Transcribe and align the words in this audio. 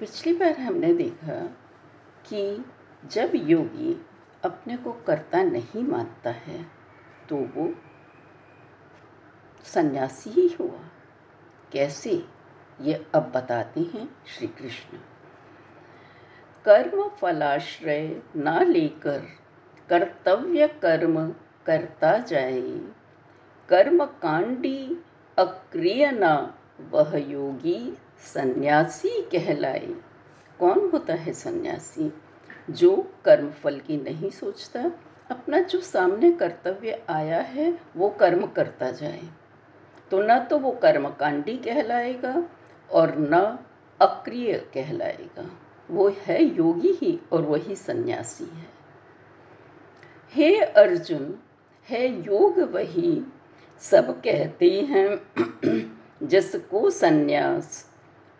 पिछली 0.00 0.32
बार 0.32 0.58
हमने 0.58 0.92
देखा 0.94 1.44
कि 2.28 2.64
जब 3.04 3.32
योगी 3.34 4.06
अपने 4.44 4.76
को 4.76 4.92
कर्ता 4.92 5.42
नहीं 5.42 5.84
मानता 5.84 6.30
है 6.30 6.66
तो 7.28 7.36
वो 7.36 7.74
सन्यासी 9.64 10.30
ही 10.30 10.48
हुआ। 10.60 10.80
कैसे? 11.72 12.24
ये 12.80 13.06
अब 13.14 13.32
बताते 13.34 13.80
हैं 13.80 14.08
श्री 14.26 14.46
कृष्ण 14.46 14.98
कर्म 16.64 17.08
फलाश्रय 17.08 18.22
ना 18.36 18.58
लेकर 18.60 19.22
कर्तव्य 19.88 20.68
कर्म 20.68 21.34
करता 21.66 22.18
जाए। 22.18 22.60
कर्म 23.68 24.04
कांडी 24.04 25.04
अक्रिय 25.38 26.10
ना, 26.10 26.58
वह 26.90 27.16
योगी 27.16 27.98
सन्यासी 28.18 29.22
कहलाए 29.22 29.94
कौन 30.60 30.90
होता 30.92 31.14
है 31.14 31.32
सन्यासी? 31.32 32.12
जो 32.70 33.12
कर्म 33.24 33.50
फल 33.50 33.78
की 33.78 33.96
नहीं 33.96 34.30
सोचता, 34.30 34.92
अपना 35.30 35.60
जो 35.60 35.80
सामने 35.80 36.32
कर्तव्य 36.32 37.02
आया 37.08 37.40
है, 37.40 37.78
वो 37.96 38.10
कर्म 38.10 38.46
करता 38.46 38.90
जाए। 38.90 39.22
तो 40.10 40.22
न 40.22 40.38
तो 40.38 40.58
वो 40.58 40.70
कर्मकांडी 40.70 41.56
कहलाएगा 41.56 42.44
और 42.92 43.18
न 43.18 43.58
अक्रिय 44.00 44.52
कहलाएगा। 44.74 45.50
वो 45.90 46.08
है 46.08 46.44
योगी 46.44 46.92
ही 46.92 47.20
और 47.32 47.42
वही 47.42 47.76
सन्यासी 47.76 48.44
है। 48.44 48.66
हे 50.32 50.58
अर्जुन, 50.58 51.38
है 51.88 52.20
योग 52.20 52.60
वही। 52.60 53.22
सब 53.80 54.20
कहते 54.20 54.70
हैं, 54.70 55.20
जिसको 56.22 56.90
सन्यास 56.90 57.87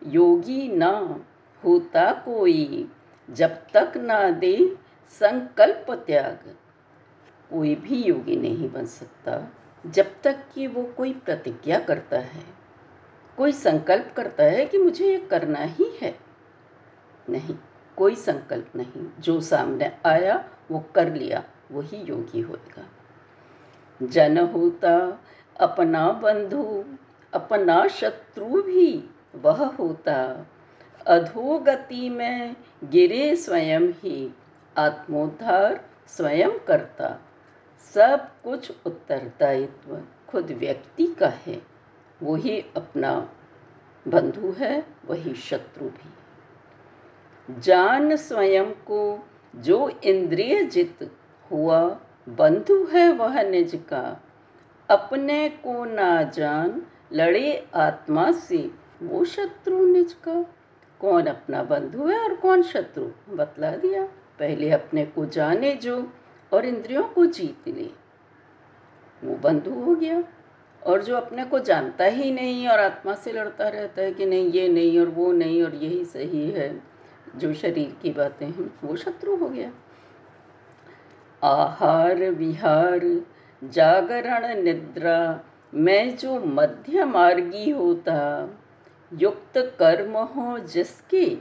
योगी 0.07 0.77
ना 0.77 1.25
होता 1.65 2.13
कोई, 2.13 2.93
जब 3.31 3.49
तक 3.49 3.93
ना 3.97 4.31
दे 4.31 4.77
संकल्प 5.09 5.93
त्याग। 6.07 6.57
कोई 7.51 7.75
भी 7.75 8.03
योगी 8.03 8.37
नहीं 8.37 8.71
बन 8.71 8.87
सकता, 8.87 9.53
जब 9.87 10.15
तक 10.23 10.45
कि 10.55 10.67
वो 10.67 10.83
कोई 10.83 11.13
प्रतिज्ञा 11.13 11.79
करता 11.79 12.19
है। 12.19 12.45
कोई 13.37 13.53
संकल्प 13.53 14.15
करता 14.17 14.45
है 14.45 14.67
कि 14.67 14.79
मुझे 14.79 15.09
ये 15.09 15.19
करना 15.19 15.59
ही 15.59 15.99
है। 16.03 16.19
नहीं, 17.31 17.55
कोई 17.97 18.15
संकल्प 18.15 18.77
नहीं। 18.77 19.11
जो 19.21 19.41
सामने 19.41 19.99
आया, 20.07 20.51
वो 20.71 20.85
कर 20.95 21.15
लिया, 21.15 21.45
वही 21.73 21.97
योगी 21.97 22.41
होगा 22.41 22.87
जन 24.03 24.39
होता, 24.39 25.23
अपना 25.61 26.13
बंधु, 26.13 26.85
अपना 27.33 27.87
शत्रु 27.87 28.63
भी। 28.63 29.11
वह 29.35 29.67
होता। 29.67 30.47
अधोगति 31.07 32.11
में 32.11 32.57
गिरे 32.85 33.37
स्वयं 33.37 33.81
ही, 33.81 34.35
आत्मोद्धार 34.79 35.85
स्वयं 36.07 36.59
करता। 36.59 37.19
सब 37.95 38.31
कुछ 38.45 38.73
उत्तरदायित्व 38.87 40.03
खुद 40.29 40.51
व्यक्ति 40.51 41.07
का 41.07 41.29
है। 41.29 41.63
वही 42.23 42.61
अपना 42.61 43.33
बंधु 44.09 44.53
है, 44.53 44.87
वही 45.07 45.35
शत्रु 45.35 45.89
भी। 45.89 46.11
जान 47.61 48.17
स्वयं 48.17 48.65
को 48.65 49.29
जो 49.57 49.89
इंद्रिय 50.05 50.63
जित 50.63 51.13
हुआ, 51.51 52.01
बंधु 52.29 52.85
है 52.85 53.13
वह 53.13 53.43
निज 53.43 53.85
का। 53.89 54.21
अपने 54.91 55.49
को 55.49 55.85
ना 55.85 56.23
जान, 56.23 56.87
लड़े 57.13 57.69
आत्मा 57.75 58.33
से 58.33 58.71
वो 59.03 59.25
शत्रु 59.25 59.87
निज 59.87 60.13
का। 60.13 60.43
कौन 61.01 61.27
अपना 61.27 61.63
बंधु 61.63 62.07
है 62.07 62.19
और 62.19 62.37
कौन 62.37 62.63
शत्रु? 62.63 63.37
बतला 63.37 63.71
दिया। 63.71 64.05
पहले 64.39 64.71
अपने 64.71 65.07
को 65.07 65.25
जाने 65.25 65.75
जो 65.75 66.13
और 66.53 66.65
इंद्रियों 66.65 67.05
को 67.05 67.27
जीत 67.27 67.69
ले। 67.69 67.91
वो 69.25 69.37
बंधु 69.37 69.71
हो 69.71 69.95
गया 69.95 70.25
और 70.87 71.03
जो 71.03 71.17
अपने 71.17 71.45
को 71.45 71.59
जानता 71.59 72.05
ही 72.05 72.31
नहीं 72.31 72.69
और 72.69 72.81
आत्मा 72.81 73.15
से 73.15 73.33
लड़ता 73.33 73.69
रहता 73.69 74.03
है 74.03 74.13
कि 74.13 74.27
नहीं, 74.27 74.51
ये 74.51 74.69
नहीं 74.69 75.01
और 75.01 75.07
वो 75.07 75.33
नहीं 75.33 75.63
और 75.63 75.75
यही 75.75 76.05
सही 76.05 76.51
है, 76.51 76.83
जो 77.37 77.55
शरीर 77.55 77.97
की 78.03 78.11
बातें 78.11 78.47
हैं, 78.47 78.75
वो 78.85 78.97
शत्रु 78.97 79.37
हो 79.37 79.49
गया। 79.49 79.73
आहार 81.43 82.17
विहार, 82.17 83.23
जागरण 83.65 84.63
निद्रा, 84.63 85.41
में 85.75 86.17
जो 86.17 86.41
मध्य 86.41 87.05
मार्गी 87.05 87.71
होता 87.71 88.49
युक्त 89.13 89.59
कर्म 89.59 90.17
हो 90.17 90.59
जिसके, 90.59 91.39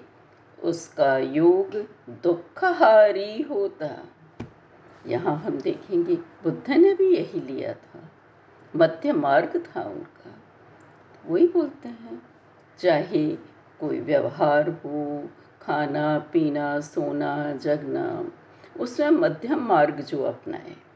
उसका 0.63 1.17
योग 1.17 1.75
दुखहारी 2.09 3.41
होता। 3.41 4.05
यहाँ 5.07 5.38
हम 5.38 5.61
देखेंगे, 5.61 6.16
बुद्ध 6.16 6.72
ने 6.72 6.94
भी 6.94 7.17
यही 7.17 7.41
लिया 7.41 7.73
था। 7.73 8.00
मध्य 8.75 9.13
मार्ग 9.13 9.63
था 9.67 9.81
उनका। 9.81 10.33
वही 11.25 11.47
बोलते 11.47 11.89
हैं, 11.89 12.22
चाहे 12.79 13.35
कोई 13.79 13.99
व्यवहार 13.99 14.69
हो, 14.69 15.29
खाना, 15.61 16.19
पीना, 16.19 16.79
सोना, 16.79 17.53
जगना, 17.53 18.31
उसमें 18.79 19.09
मध्यम 19.09 19.59
मार्ग 19.59 20.01
जो 20.01 20.23
अपनाए। 20.23 20.87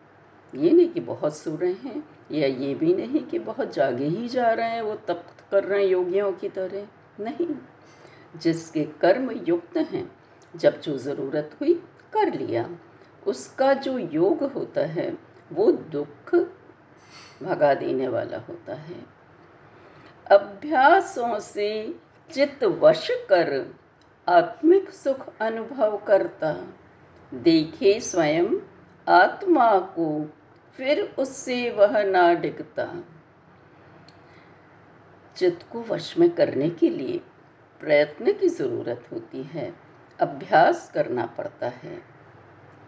ये 0.56 0.72
नहीं 0.72 0.90
कि 0.90 1.00
बहुत 1.00 1.38
सो 1.38 1.56
रहे 1.56 1.74
हैं, 1.74 2.10
या 2.32 2.48
ये 2.48 2.76
भी 2.76 2.94
नहीं 2.94 3.20
कि 3.20 3.40
बहुत 3.40 3.74
जागे 3.74 4.06
ही 4.06 4.28
जा 4.28 4.52
रहे 4.52 4.70
हैं, 4.70 4.82
वो 4.82 4.96
तप 4.96 5.26
कर 5.52 5.64
रहे 5.64 5.84
हैं 5.84 5.90
योगियों 5.90 6.32
की 6.32 6.50
तरह। 6.50 6.88
नहीं, 7.24 7.56
जिसके 8.38 8.84
कर्म 8.84 9.32
युक्त 9.48 9.78
हैं, 9.78 10.12
जब 10.56 10.82
जो 10.82 10.98
ज़रूरत 10.98 11.58
हुई, 11.62 11.74
कर 12.14 12.34
लिया। 12.34 12.70
उसका 13.28 13.74
जो 13.74 13.98
योग 13.98 14.44
होता 14.44 14.82
है, 14.82 15.18
वो 15.54 15.72
दुख 15.72 16.36
भगा 17.44 17.74
देने 17.74 18.08
वाला 18.08 18.38
होता 18.38 18.74
है। 18.74 19.06
अभ्यासों 20.32 21.40
से 21.40 22.00
चित्त 22.32 22.64
वश 22.64 23.08
कर 23.12 23.76
आत्मिक 24.30 24.90
सुख 24.90 25.34
अनुभव 25.42 25.98
करता। 25.98 26.68
देखे 27.34 28.00
स्वयं 28.00 28.48
आत्मा 29.08 29.80
को 29.80 30.34
फिर 30.78 31.16
उससे 31.20 31.72
वह 31.72 32.04
ना 32.04 32.34
डिगता। 32.34 33.04
चित्त 35.36 35.66
को 35.72 35.82
वश 35.82 36.18
में 36.18 36.30
करने 36.30 36.70
के 36.70 36.90
लिए 36.90 37.22
प्रयत्न 37.80 38.34
की 38.34 38.48
ज़रूरत 38.48 39.08
होती 39.14 39.44
है, 39.44 39.74
अभ्यास 40.20 40.92
करना 40.94 41.26
पड़ता 41.26 41.68
है। 41.68 42.02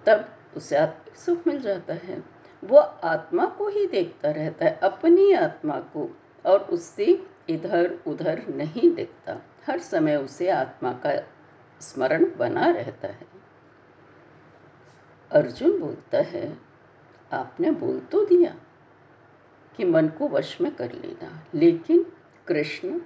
तब 0.06 0.38
उसे 0.58 0.76
आत्मिक 0.76 1.16
सुख 1.16 1.48
मिल 1.48 1.62
जाता 1.62 1.94
है। 1.94 2.24
वो 2.64 2.78
आत्मा 2.78 3.46
को 3.46 3.68
ही 3.68 3.88
देखता 3.88 4.32
रहता 4.32 4.66
है, 4.66 4.80
अपनी 4.84 5.34
आत्मा 5.34 5.80
को, 5.80 6.18
और 6.46 6.60
उससे 6.60 7.28
इधर 7.50 8.00
उधर 8.08 8.48
नहीं 8.48 8.96
देखता 8.96 9.42
हर 9.68 9.80
समय 9.80 10.16
उसे 10.16 10.50
आत्मा 10.50 10.94
का 10.94 11.24
स्मरण 11.82 12.26
बना 12.38 12.66
रहता 12.66 13.08
है। 13.08 13.28
अर्जुन 15.32 15.80
बोलता 15.80 16.18
है 16.18 16.73
आपने 17.34 17.72
बोल 17.72 18.00
तो 18.00 18.26
दिया 18.26 18.56
कि 19.78 19.84
मन 19.86 20.08
को 20.08 20.28
वश 20.28 20.62
में 20.62 20.76
कर 20.76 20.92
लेना। 20.92 21.44
लेकिन 21.56 22.06
कृष्ण, 22.48 23.02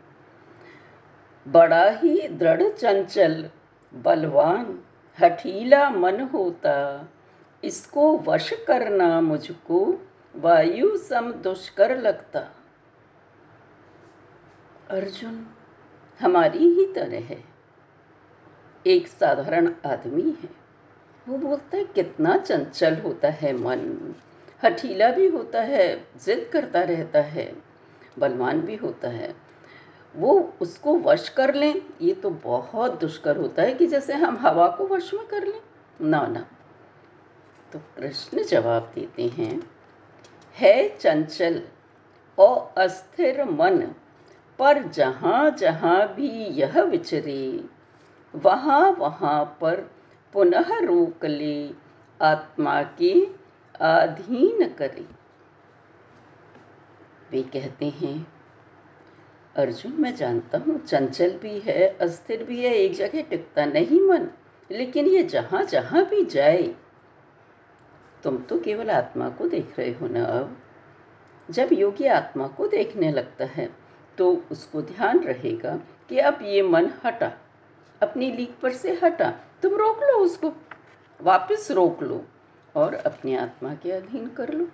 बड़ा 1.48 1.90
ही 1.90 2.28
दृढ़ 2.28 2.70
चंचल, 2.70 3.50
बलवान, 3.94 4.80
हठीला 5.22 5.90
मन 5.90 6.22
होता। 6.22 7.08
इसको 7.64 8.18
वश 8.18 8.66
करना 8.68 9.22
मुझको 9.22 9.98
वायु 10.36 10.98
सम 10.98 11.32
दुष्कर 11.32 11.98
लगता। 11.98 12.40
अर्जुन, 14.90 15.48
हमारी 16.22 16.74
ही 16.74 16.94
तरह 16.94 17.20
है। 17.20 17.44
एक 18.88 19.08
साधारण 19.08 19.74
आदमी 19.86 20.22
है। 20.22 20.67
वो 21.28 21.38
बोलता 21.38 21.78
है, 21.78 21.84
कितना 21.84 22.38
चंचल 22.38 22.96
होता 22.96 23.30
है 23.30 23.54
मन। 23.54 24.16
हठीला 24.64 25.10
भी 25.10 25.28
होता 25.28 25.62
है, 25.62 26.08
जिद 26.26 26.50
करता 26.54 26.82
रहता 26.82 27.22
है, 27.22 27.54
बलवान 28.20 28.62
भी 28.62 28.76
होता 28.76 29.08
है। 29.08 29.36
वो 30.16 30.54
उसको 30.62 31.00
वश 31.00 31.30
कर 31.30 31.54
लें, 31.54 31.82
ये 32.02 32.14
तो 32.14 32.30
बहुत 32.30 33.00
दुष्कर 33.02 33.38
होता 33.38 33.62
है 33.62 33.74
कि 33.74 33.88
जैसे 33.88 34.14
हम 34.14 34.38
हवा 34.38 34.68
को 34.68 34.88
वश 34.88 35.14
में 35.14 35.28
कर 35.28 35.48
लें। 35.48 35.62
ना 36.02 36.28
ना। 36.28 36.48
तो 37.74 37.80
कृष्ण 37.80 38.44
जवाब 38.44 38.92
देते 38.96 39.24
हैं, 39.24 39.72
है 40.58 40.98
चंचल 40.98 41.64
और 42.40 42.74
अस्थिर 42.78 43.44
मन, 43.44 43.82
पर 44.60 44.84
जहाँ 44.84 45.52
जहाँ 45.52 46.16
भी 46.16 46.30
यह 46.46 46.82
विचरे, 46.82 47.64
वहाँ 48.36 48.92
वहाँ 48.92 49.58
पर 49.62 49.97
पुनः 50.34 50.80
रोक 50.80 51.26
ले, 51.26 51.70
आत्मा 52.20 52.82
के 53.00 53.14
अधीन 53.82 54.68
करे। 54.70 55.06
वे 57.32 57.42
कहते 57.44 57.86
हैं, 57.86 58.28
अर्जुन, 59.56 59.94
मैं 59.94 60.16
जानता 60.16 60.58
हूँ 60.58 60.80
चंचल 60.80 61.38
भी 61.38 61.60
है, 61.60 61.88
अस्थिर 62.02 62.44
भी 62.44 62.62
है, 62.64 62.74
एक 62.74 62.94
जगह 62.94 63.22
टिकता 63.22 63.66
नहीं 63.66 64.02
मन, 64.02 64.28
लेकिन 64.70 65.08
ये 65.08 65.24
जहाँ 65.24 65.64
जहाँ 65.64 66.06
भी 66.06 66.24
जाए। 66.26 66.64
तुम 68.24 68.38
तो 68.40 68.60
केवल 68.60 68.90
आत्मा 68.90 69.30
को 69.30 69.48
देख 69.48 69.78
रहे 69.80 69.92
हो 69.92 70.08
ना 70.08 70.24
अब। 70.24 70.56
जब 71.50 71.70
योगी 71.74 72.06
आत्मा 72.06 72.48
को 72.48 72.68
देखने 72.68 73.12
लगता 73.12 73.46
है 73.46 73.70
तो 74.18 74.32
उसको 74.52 74.82
ध्यान 74.82 75.20
रहेगा 75.20 75.76
कि 76.10 76.18
अब 76.20 76.40
ये 76.42 76.62
मन 76.62 76.90
हटा। 77.06 77.32
अपनी 78.02 78.32
लीक 78.32 78.60
पर 78.60 78.72
से 78.72 79.00
हटा। 79.04 79.32
तुम 79.62 79.74
रोक 79.74 79.98
लो 79.98 80.18
उसको। 80.18 80.54
वापस 81.22 81.72
रोक 81.72 82.04
लो 82.04 82.26
और 82.76 82.94
अपनी 82.94 83.36
आत्मा 83.36 83.76
के 83.76 83.92
अधीन 83.92 84.30
कर 84.30 84.54
लो। 84.54 84.68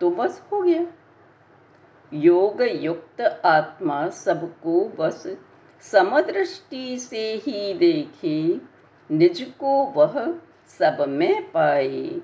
तो 0.00 0.10
बस 0.10 0.44
हो 0.52 0.62
गया। 0.62 0.86
योग 2.12 2.62
युक्त 2.62 3.20
आत्मा 3.44 4.08
सबको 4.08 4.88
बस 4.88 5.36
समदृष्टि 5.80 6.98
से 6.98 7.34
ही 7.34 7.74
देखे। 7.74 8.60
निज 9.10 9.52
को 9.60 9.84
वह 9.84 10.34
सब 10.66 11.04
में 11.08 11.52
पाए 11.52 12.20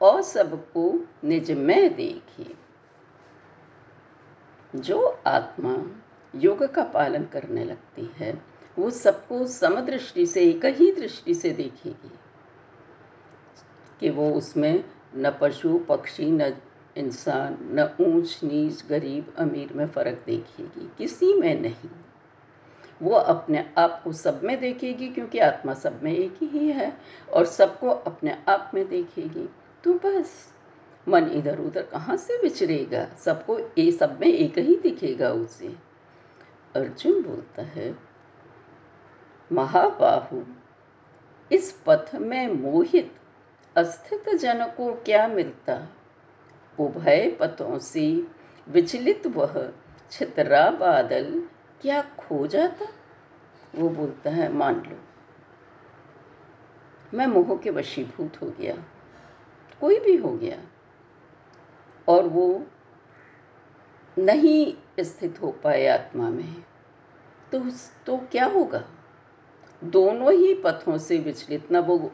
और 0.00 0.22
सबको 0.22 1.06
निज 1.24 1.50
में 1.50 1.94
देखे। 1.96 2.54
जो 4.74 5.20
आत्मा 5.26 5.76
योग 6.34 6.64
का 6.64 6.84
पालन 6.84 7.24
करने 7.24 7.64
लगती 7.64 8.12
है 8.16 8.55
वो 8.78 8.90
सबको 8.90 9.46
समदृष्टि 9.46 10.26
से, 10.26 10.40
एक 10.40 10.64
ही 10.64 10.92
दृष्टि 10.92 11.34
से 11.34 11.50
देखेगी 11.50 12.10
कि 14.00 14.10
वो 14.10 14.30
उसमें 14.30 14.84
न 15.16 15.38
पशु, 15.40 15.78
पक्षी, 15.78 16.30
न 16.30 16.56
इंसान, 16.96 17.58
न 17.62 17.96
ऊंच, 18.00 18.40
नीच, 18.44 18.86
गरीब, 18.86 19.34
अमीर 19.38 19.72
में 19.72 19.88
फ़र्क 19.88 20.22
देखेगी। 20.26 20.92
किसी 20.98 21.34
में 21.34 21.60
नहीं। 21.60 21.90
वो 23.02 23.14
अपने 23.14 23.70
आप 23.78 24.00
को 24.04 24.12
सब 24.12 24.40
में 24.44 24.60
देखेगी, 24.60 25.08
क्योंकि 25.08 25.38
आत्मा 25.38 25.74
सब 25.74 26.02
में 26.02 26.12
एक 26.12 26.34
ही 26.42 26.68
है, 26.68 26.96
और 27.32 27.44
सबको 27.46 27.88
अपने 27.88 28.38
आप 28.48 28.70
में 28.74 28.88
देखेगी। 28.88 29.48
तो 29.84 29.94
बस, 29.94 30.52
मन 31.08 31.24
इधर 31.24 31.58
उधर 31.58 31.82
कहाँ 31.82 32.16
से 32.16 32.42
विचरेगा 32.42 33.08
सबको 33.18 33.58
ये 33.58 33.92
सब 33.92 34.20
में 34.20 34.28
एक 34.28 34.58
ही 34.58 34.76
दिखेगा 34.76 35.30
उसे। 35.30 35.76
अर्जुन 36.76 37.22
बोलता 37.22 37.62
है 37.62 38.15
महाबाहु। 39.50 40.40
इस 41.50 41.70
पथ 41.86 42.14
में 42.14 42.48
मोहित, 42.52 43.12
अस्थित 43.76 44.28
जन 44.34 44.64
को 44.66 44.92
क्या 44.94 45.26
मिलता? 45.28 45.80
उभय 46.78 47.30
पथों 47.40 47.78
से 47.78 48.06
विचलित 48.68 49.26
वह 49.26 49.72
छितरा 50.10 50.70
बादल 50.70 51.42
क्या 51.80 52.00
खो 52.18 52.46
जाता? 52.46 52.86
वो 53.74 53.88
बोलता 53.88 54.30
है, 54.30 54.52
मान 54.52 54.74
लो, 54.80 54.98
मैं 57.14 57.26
मोह 57.26 57.56
के 57.56 57.70
वशीभूत 57.70 58.40
हो 58.42 58.50
गया, 58.50 58.74
कोई 59.80 59.98
भी 60.00 60.16
हो 60.16 60.32
गया, 60.32 60.58
और 62.08 62.26
वो 62.26 62.66
नहीं 64.16 65.04
स्थित 65.04 65.40
हो 65.42 65.50
पाए 65.64 65.86
आत्मा 65.86 66.28
में 66.30 66.64
तो 67.52 67.60
तो 68.06 68.16
क्या 68.32 68.46
होगा? 68.46 68.84
दोनों 69.84 70.32
ही 70.32 70.52
पथों 70.54 70.98
से 70.98 71.18
विचलित। 71.18 71.72
न 71.72 71.78
वो 71.78 72.12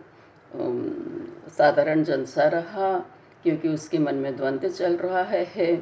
साधारण 1.48 2.02
जनसा 2.04 2.44
रहा 2.48 2.98
क्योंकि 3.44 3.68
उसके 3.68 3.98
मन 3.98 4.14
में 4.14 4.36
द्वंद्व 4.36 4.68
चल 4.68 4.96
रहा 4.96 5.22
है, 5.22 5.44
है 5.44 5.74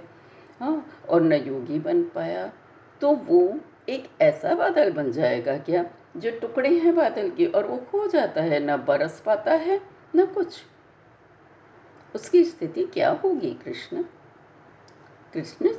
हाँ 0.61 0.87
और 1.09 1.23
न 1.23 1.32
योगी 1.32 1.79
बन 1.79 2.03
पाया। 2.05 2.53
तो 3.00 3.12
वो 3.12 3.59
एक 3.88 4.09
ऐसा 4.21 4.55
बादल 4.55 4.93
बन 4.93 5.11
जाएगा 5.12 5.56
क्या 5.59 5.85
जो 6.17 6.31
टुकड़े 6.41 6.79
हैं 6.79 6.94
बादल 6.97 7.31
के 7.31 7.47
और 7.47 7.67
वो 7.67 7.77
खो 7.91 8.06
जाता 8.06 8.43
है 8.43 8.61
न 8.61 8.77
बरस 8.77 9.23
पाता 9.27 9.53
है 9.53 9.81
न 10.17 10.27
कुछ। 10.27 10.62
उसकी 12.15 12.44
स्थिति 12.44 12.85
क्या 12.85 13.11
होगी 13.25 13.50
कृष्ण? 13.65 14.03
कृष्ण 15.35 15.73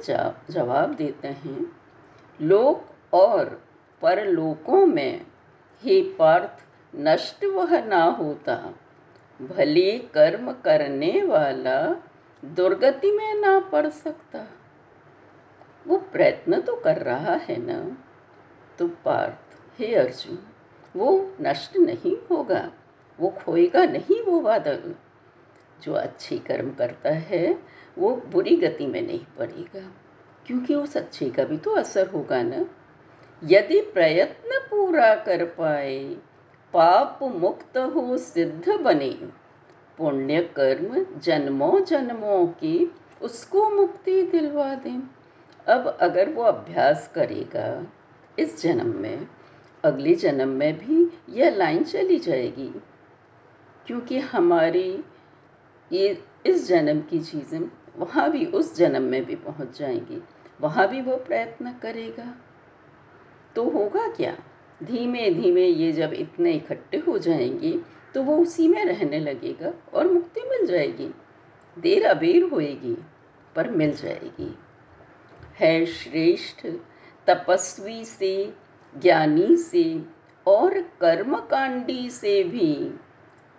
जवाब 0.49 0.93
देते 0.93 1.27
हैं 1.27 1.65
लोक 2.39 3.13
और 3.13 3.61
परलोकों 4.01 4.85
में 4.85 5.25
हे 5.83 6.01
पार्थ 6.01 6.65
नष्ट 6.95 7.45
वह 7.45 7.85
ना 7.85 8.03
होता। 8.03 8.75
भले 9.41 9.99
कर्म 9.99 10.51
करने 10.51 11.23
वाला 11.23 11.95
दुर्गति 12.45 13.11
में 13.11 13.33
ना 13.35 13.59
पड़ 13.59 13.89
सकता। 13.89 14.47
वो 15.87 15.97
प्रयत्न 15.97 16.61
तो 16.61 16.75
कर 16.75 16.97
रहा 16.97 17.35
है 17.35 17.57
ना। 17.65 17.97
तो 18.79 18.87
पार्थ, 18.87 19.57
हे 19.79 19.95
अर्जुन, 19.95 20.39
वो 20.95 21.35
नष्ट 21.41 21.77
नहीं 21.77 22.15
होगा, 22.31 22.71
वो 23.19 23.29
खोएगा 23.29 23.85
नहीं 23.85 24.23
वो 24.23 24.39
बादल। 24.39 24.95
जो 25.81 25.93
अच्छी 25.93 26.39
कर्म 26.39 26.73
करता 26.73 27.09
है, 27.09 27.59
वो 27.97 28.15
बुरी 28.15 28.55
गति 28.55 28.87
में 28.87 29.01
नहीं 29.01 29.25
पड़ेगा, 29.37 29.91
क्योंकि 30.45 30.75
उस 30.75 30.97
अच्छे 30.97 31.29
का 31.29 31.43
भी 31.43 31.57
तो 31.57 31.71
असर 31.71 32.07
होगा 32.07 32.41
ना। 32.43 32.65
यदि 33.43 33.81
प्रयत्न 33.81 34.49
पूरा 34.69 35.15
कर 35.15 35.45
पाए, 35.45 36.17
पाप 36.73 37.19
मुक्त 37.23 37.77
हो 37.77 38.17
सिद्ध 38.17 38.69
बने। 38.69 39.09
पुण्य 39.97 40.41
कर्म 40.41 41.19
जन्मों 41.19 41.83
जन्मों 41.83 42.47
की 42.47 42.95
उसको 43.21 43.69
मुक्ति 43.69 44.23
दिलवा 44.23 44.75
दें। 44.75 45.09
अब 45.67 45.97
अगर 46.01 46.29
वो 46.29 46.43
अभ्यास 46.43 47.11
करेगा, 47.15 47.87
इस 48.39 48.63
जन्म 48.63 48.95
में, 48.95 49.27
अगले 49.83 50.15
जन्म 50.15 50.49
में 50.49 50.77
भी 50.77 51.19
यह 51.29 51.49
लाइन 51.49 51.83
चली 51.83 52.19
जाएगी। 52.19 52.81
क्योंकि 53.87 54.19
हमारी 54.19 55.03
ये, 55.91 56.23
इस 56.45 56.67
जन्म 56.67 57.01
की 57.01 57.19
चीज़ें, 57.19 57.71
वहाँ 57.97 58.31
भी 58.31 58.45
उस 58.45 58.75
जन्म 58.75 59.01
में 59.01 59.25
भी 59.25 59.35
पहुँच 59.35 59.79
जाएँगी। 59.79 60.23
वहाँ 60.61 60.87
भी 60.87 61.01
वो 61.01 61.17
प्रयत्न 61.17 61.75
करेगा। 61.81 62.35
तो 63.55 63.69
होगा 63.69 64.07
क्या? 64.07 64.37
धीमे 64.83 65.29
धीमे 65.29 65.61
ये 65.61 65.91
जब 65.91 66.13
इतने 66.13 66.51
इकट्ठे 66.51 66.97
हो 66.97 67.17
जाएँगे 67.17 67.81
तो 68.13 68.23
वो 68.23 68.37
उसी 68.37 68.67
में 68.67 68.85
रहने 68.85 69.19
लगेगा 69.19 69.73
और 69.93 70.07
मुक्ति 70.07 70.41
मिल 70.41 70.65
जाएगी। 70.65 71.11
देर 71.79 72.05
अबेर 72.05 72.43
होएगी, 72.43 72.97
पर 73.55 73.69
मिल 73.69 73.91
जाएगी। 73.91 74.59
है 75.59 75.85
श्रेष्ठ 75.85 76.67
तपस्वी 77.27 78.05
से, 78.05 78.53
ज्ञानी 78.97 79.57
से 79.57 80.05
और 80.47 80.81
कर्मकांडी 80.81 82.09
से 82.09 82.43
भी। 82.43 82.93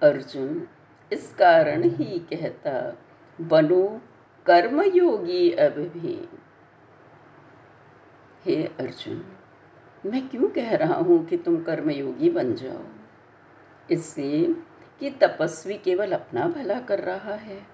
अर्जुन 0.03 0.69
इस 1.13 1.35
कारण 1.35 1.83
ही 1.83 2.19
कहता, 2.19 2.99
बनो 3.41 4.01
कर्मयोगी 4.47 5.51
अब 5.51 5.73
भी। 5.73 6.29
हे 8.47 8.65
अर्जुन। 8.65 9.32
मैं 10.07 10.29
क्यों 10.29 10.49
कह 10.49 10.77
रहा 10.77 10.95
हूँ 10.95 11.27
कि 11.27 11.37
तुम 11.37 11.63
कर्मयोगी 11.63 12.31
बन 12.31 12.55
जाओ? 12.55 12.83
इससे 13.91 14.57
कि 15.01 15.11
तपस्वी 15.11 15.79
केवल 15.79 16.13
अपना 16.13 16.49
भला 16.49 16.81
कर 16.81 16.99
रहा 16.99 17.35
है। 17.35 17.67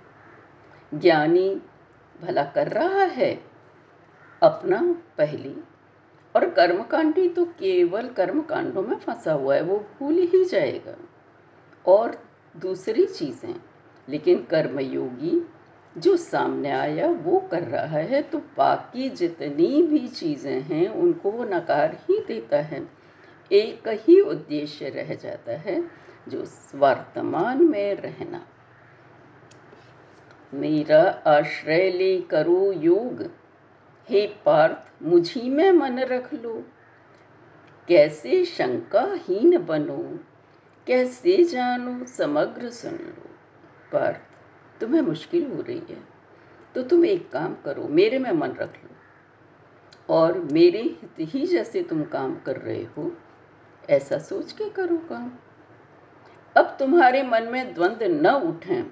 ज्ञानी 0.94 1.62
भला 2.20 2.44
कर 2.44 2.68
रहा 2.68 3.02
है। 3.04 3.44
अपना 4.42 5.02
पहली। 5.18 5.56
और 6.37 6.50
कर्मकांडी 6.50 7.28
तो 7.28 7.44
केवल 7.44 8.08
कर्मकांडों 8.08 8.82
में 8.82 8.97
फंसा 8.97 9.32
हुआ 9.32 9.54
है, 9.54 9.62
वो 9.62 9.87
भूल 9.99 10.14
ही 10.14 10.44
जाएगा। 10.44 10.97
और 11.87 12.25
दूसरी 12.56 13.06
चीज़ें, 13.06 13.54
लेकिन 14.08 14.42
कर्मयोगी 14.42 15.49
जो 15.99 16.16
सामने 16.16 16.71
आया, 16.71 17.09
वो 17.09 17.40
कर 17.40 17.62
रहा 17.62 17.99
है 17.99 18.23
तो 18.23 18.38
बाकी 18.38 19.11
जितनी 19.11 19.83
भी 19.83 20.09
चीज़ें 20.09 20.61
हैं, 20.61 20.88
उनको 20.88 21.30
वो 21.30 21.45
नकार 21.45 21.99
ही 22.09 22.25
देता 22.28 22.57
है। 22.57 22.88
एक 23.52 23.88
ही 23.88 24.21
उद्देश्य 24.21 24.88
रह 24.88 25.14
जाता 25.14 25.52
है, 25.52 25.90
जो 26.28 26.45
वर्तमान 26.75 27.62
में 27.62 27.95
रहना। 27.95 28.47
मेरा 30.54 31.23
आश्रय 31.26 31.90
ले 31.90 32.21
करो 32.21 32.73
योग। 32.73 33.30
हे 34.09 34.26
पार्थ, 34.26 35.04
मुझी 35.04 35.50
में 35.50 35.71
मन 35.71 35.99
रख 35.99 36.35
लो। 36.35 36.64
कैसे 37.88 38.45
शंकाहीन 38.45 39.59
बनो, 39.59 40.18
कैसे 40.87 41.45
जानो, 41.45 42.04
समग्र 42.04 42.71
सुन 42.71 42.92
लो। 42.92 43.30
पार्थ 43.92 44.27
तुम्हें 44.80 45.02
मुश्किल 45.02 45.52
हो 45.52 45.62
रही 45.62 45.82
है। 45.90 46.04
तो 46.75 46.82
तुम 46.82 47.04
एक 47.04 47.30
काम 47.30 47.54
करो, 47.64 47.88
मेरे 47.88 48.18
में 48.18 48.32
मन 48.32 48.49
रख 48.49 48.76
लो। 48.85 48.90
और 50.14 50.38
मेरे 50.38 50.82
हित 50.82 51.14
ही 51.20 51.47
जैसे 51.47 51.82
तुम 51.82 52.04
काम 52.04 52.40
कर 52.40 52.56
रहे 52.56 52.82
हो, 52.82 53.16
ऐसा 53.90 54.18
सोच 54.18 54.52
के 54.52 54.70
करो 54.70 54.97
काम। 54.97 55.32
अब 56.56 56.76
तुम्हारे 56.78 57.23
मन 57.23 57.42
में 57.42 57.75
द्वंद्व 57.75 58.06
न 58.06 58.26
उठें, 58.26 58.82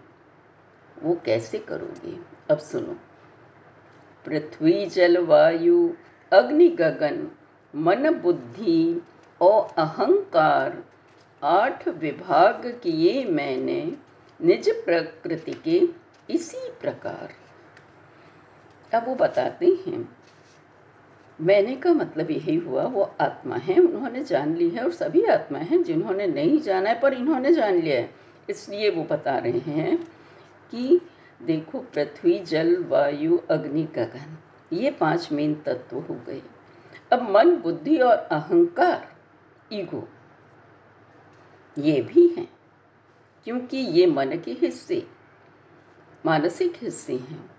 वो 1.02 1.20
कैसे 1.24 1.58
करोगे? 1.58 2.18
अब 2.50 2.58
सुनो। 2.58 2.96
पृथ्वी 4.24 4.86
जल 4.86 5.18
वायु 5.18 5.92
अग्नि, 6.32 6.68
गगन, 6.68 7.30
मन, 7.76 8.10
बुद्धि 8.10 9.02
और 9.40 9.68
अहंकार 9.76 10.84
आठ 11.42 11.88
विभाग 11.88 12.80
किए 12.82 13.24
मैंने 13.24 13.96
निज 14.42 14.84
प्रकृति 14.84 15.52
के 15.52 15.82
इसी 16.34 16.70
प्रकार। 16.80 17.32
अब 18.94 19.08
वो 19.08 19.14
बताते 19.14 19.66
हैं। 19.66 20.16
मैंने 21.40 21.76
का 21.76 21.92
मतलब 21.92 22.30
यही 22.30 22.56
हुआ, 22.56 22.82
वो 22.82 23.14
आत्मा 23.20 23.56
है, 23.56 23.78
उन्होंने 23.78 24.24
जान 24.24 24.56
ली 24.56 24.70
है 24.70 24.84
और 24.84 24.92
सभी 24.92 25.24
आत्मा 25.24 25.58
हैं 25.58 25.82
जिन्होंने 25.82 26.26
नहीं 26.26 26.60
जाना 26.60 26.90
है, 26.90 27.00
पर 27.00 27.14
इन्होंने 27.14 27.52
जान 27.52 27.74
लिया 27.74 28.00
है। 28.00 28.14
इसलिए 28.50 28.90
वो 28.90 29.04
बता 29.04 29.38
रहे 29.38 29.58
हैं 29.58 30.08
कि 30.70 31.00
देखो, 31.42 31.78
पृथ्वी, 31.78 32.38
जल, 32.38 32.84
वायु, 32.84 33.38
अग्नि, 33.50 33.82
गगन, 33.82 34.38
ये 34.72 34.90
पाँच 34.90 35.32
मेन 35.32 35.54
तत्व 35.54 35.98
हो 35.98 36.14
गए। 36.14 36.42
अब 37.12 37.30
मन, 37.30 37.56
बुद्धि 37.56 37.96
और 37.96 38.16
अहंकार, 38.16 39.16
ईगो, 39.72 40.08
ये 41.78 42.00
भी 42.00 42.28
हैं। 42.28 42.55
क्योंकि 43.46 43.76
ये 43.76 44.06
मन 44.06 44.28
के 44.44 44.52
हिस्से, 44.52 45.06
मानसिक 46.26 46.72
हिस्से 46.76 47.16
हैं। 47.16 47.50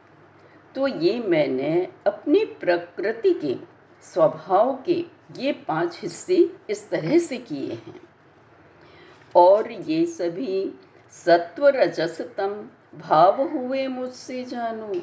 तो 0.75 0.87
ये 0.87 1.19
मैंने 1.19 1.87
अपनी 2.07 2.45
प्रकृति 2.45 3.33
के, 3.33 3.55
स्वभाव 4.01 4.83
के 4.85 5.05
ये 5.37 5.51
पाँच 5.51 5.99
हिस्से 6.01 6.55
इस 6.69 6.89
तरह 6.89 7.17
से 7.17 7.37
किए 7.37 7.73
हैं। 7.73 8.01
और 9.35 9.71
ये 9.71 10.05
सभी 10.05 10.73
सत्व 11.11 11.67
रजसतम 11.67 12.69
भाव 12.99 13.41
हुए 13.41 13.87
मुझसे 13.87 14.43
जानो। 14.43 14.93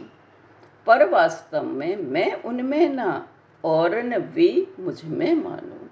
पर 0.87 1.09
वास्तव 1.11 1.63
में 1.63 1.97
मैं 1.97 2.43
उनमें 2.43 2.89
ना, 2.89 3.29
और 3.65 3.95
न 3.95 4.17
वे 4.17 4.75
मुझमें 4.81 5.35
मानो। 5.35 5.91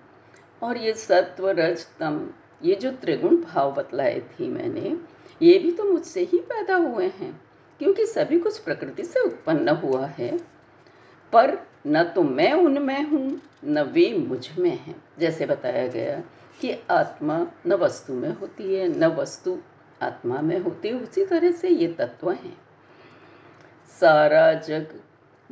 और 0.67 0.77
ये 0.77 0.93
सत्व 0.93 1.49
रजतम 1.49 2.31
ये 2.65 2.75
जो 2.75 2.91
त्रिगुण 2.91 3.37
भाव 3.37 3.73
बतलाए 3.75 4.21
थी 4.21 4.49
मैंने, 4.49 4.97
ये 5.43 5.59
भी 5.59 5.73
तो 5.73 5.85
मुझसे 5.85 6.21
ही 6.21 6.39
पैदा 6.39 6.77
हुए 6.77 7.07
हैं, 7.07 7.41
क्योंकि 7.79 8.07
सभी 8.07 8.39
कुछ 8.39 8.59
प्रकृति 8.59 9.05
से 9.05 9.21
उत्पन्न 9.21 9.69
हुआ 9.69 10.07
है। 10.07 10.39
पर 11.33 11.67
न 11.87 12.03
तो 12.05 12.23
मैं 12.23 12.53
उनमें 12.53 13.03
हूँ, 13.05 13.41
न 13.65 13.83
वे 13.83 14.19
मुझमें 14.19 14.79
हैं। 14.79 15.05
जैसे 15.19 15.47
बताया 15.47 15.87
गया 15.87 16.23
कि 16.61 16.79
आत्मा 16.91 17.47
न 17.67 17.73
वस्तु 17.73 18.13
में 18.13 18.37
होती 18.37 18.75
है, 18.75 18.99
न 18.99 19.05
वस्तु 19.05 19.59
आत्मा 20.03 20.41
में 20.41 20.59
होती 20.59 20.89
है, 20.89 20.95
उसी 20.95 21.25
तरह 21.25 21.51
से 21.51 21.69
ये 21.69 21.89
तत्व 21.89 22.31
हैं। 22.31 22.59
सारा 24.01 24.53
जग 24.53 25.01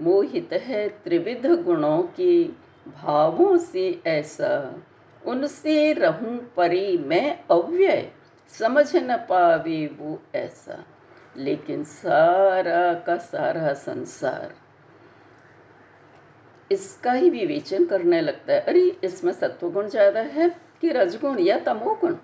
मोहित 0.01 0.53
है 0.53 0.89
त्रिविध 0.89 1.47
गुणों 1.47 2.03
के 2.03 2.45
भावों 2.89 3.57
से 3.59 4.03
ऐसा 4.07 4.83
उनसे 5.27 5.93
रहूँ 5.93 6.53
परी 6.57 6.99
मैं 6.99 7.45
अव्यय, 7.51 8.13
समझ 8.59 8.97
न 8.97 9.17
पावे 9.17 9.87
वो 9.87 10.23
ऐसा। 10.35 10.85
लेकिन 11.37 11.85
सारा 11.85 12.95
का 12.95 13.17
सारा 13.17 13.73
संसार। 13.73 14.55
इसका 16.73 17.13
ही 17.13 17.31
विवेचन 17.31 17.85
करने 17.85 18.21
लगता 18.21 18.53
है। 18.53 18.61
अरे, 18.61 18.99
इसमें 19.05 19.33
सत्वगुण 19.33 19.89
ज़्यादा 19.89 20.21
है 20.21 20.49
कि 20.81 20.89
रजगुण 20.89 21.39
या 21.39 21.59
तमोगुण? 21.59 22.17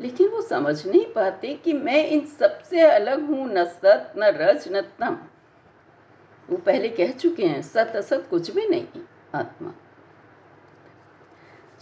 लेकिन 0.00 0.28
वो 0.28 0.42
समझ 0.42 0.86
नहीं 0.86 1.12
पाते 1.12 1.54
कि 1.54 1.72
मैं 1.72 2.06
इन 2.06 2.26
सबसे 2.26 2.80
अलग 2.80 3.26
हूँ, 3.26 3.52
न 3.52 3.64
सत, 3.64 4.12
न 4.16 4.24
रज, 4.24 4.64
न 4.68 4.80
तम। 4.80 5.18
वो 6.50 6.56
पहले 6.56 6.88
कह 6.88 7.10
चुके 7.12 7.46
हैं, 7.46 7.62
सत 7.62 7.92
असत 7.96 8.26
कुछ 8.30 8.50
भी 8.50 8.68
नहीं, 8.68 8.86
आत्मा। 9.34 9.74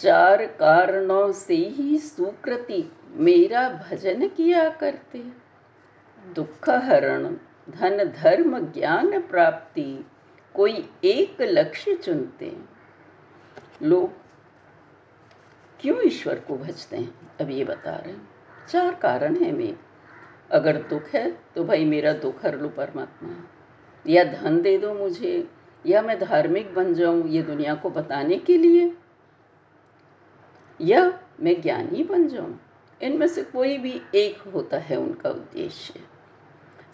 चार 0.02 0.44
कारणों 0.46 1.32
से 1.32 1.54
ही 1.54 1.98
सुकृति 1.98 2.92
मेरा 3.16 3.68
भजन 3.70 4.28
किया 4.28 4.68
करते। 4.70 5.18
दुख 6.34 6.68
हरण 6.68 7.24
धन 7.70 8.04
धर्म 8.04 8.58
ज्ञान 8.72 9.20
प्राप्ति, 9.20 10.06
कोई 10.54 10.88
एक 11.04 11.36
लक्ष्य 11.40 11.94
चुनते। 11.94 12.56
लोग 13.82 14.10
क्यों 15.80 16.02
ईश्वर 16.02 16.38
को 16.38 16.56
भजते 16.56 16.96
हैं? 16.96 17.14
अब 17.40 17.50
ये 17.50 17.64
बता 17.64 17.90
रहे 17.90 18.12
हैं। 18.12 18.28
चार 18.68 18.94
कारण 18.94 19.36
है 19.36 19.52
मेरे। 19.52 19.76
अगर 20.50 20.76
दुख 20.82 21.08
है 21.14 21.30
तो 21.56 21.64
भाई 21.64 21.84
मेरा 21.84 22.12
दुख 22.12 22.44
हर 22.44 22.58
लो 22.58 22.68
परमात्मा 22.68 23.36
या 24.06 24.24
धन 24.24 24.60
दे 24.62 24.76
दो 24.78 24.94
मुझे, 24.94 25.48
या 25.86 26.02
मैं 26.02 26.18
धार्मिक 26.20 26.74
बन 26.74 26.94
जाऊँ 26.94 27.28
ये 27.28 27.42
दुनिया 27.42 27.74
को 27.74 27.90
बताने 27.90 28.36
के 28.36 28.56
लिए। 28.58 28.92
या 30.82 31.20
मैं 31.40 31.62
ज्ञानी 31.62 32.04
बन 32.04 32.28
जाऊँ। 32.28 32.60
इनमें 33.02 33.26
से 33.26 33.42
कोई 33.42 33.78
भी 33.78 34.02
एक 34.14 34.38
होता 34.38 34.78
है 34.78 34.96
उनका 34.96 35.30
उद्देश्य। 35.30 36.00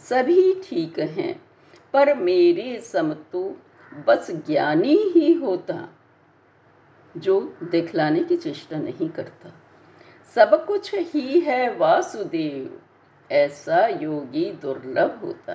सभी 0.00 0.62
ठीक 0.64 0.98
हैं, 0.98 1.42
पर 1.92 2.14
मेरे 2.14 2.80
समतु 2.80 3.56
बस 4.06 4.30
ज्ञानी 4.30 4.96
ही 4.96 5.32
होता, 5.32 5.88
जो 7.16 7.56
दिखलाने 7.62 8.24
की 8.24 8.36
चेष्टा 8.36 8.78
नहीं 8.78 9.08
करता। 9.08 9.52
सब 10.34 10.66
कुछ 10.66 10.94
ही 10.94 11.40
है 11.40 11.76
वासुदेव, 11.76 12.80
ऐसा 13.32 13.86
योगी 13.86 14.52
दुर्लभ 14.52 15.20
होता, 15.24 15.54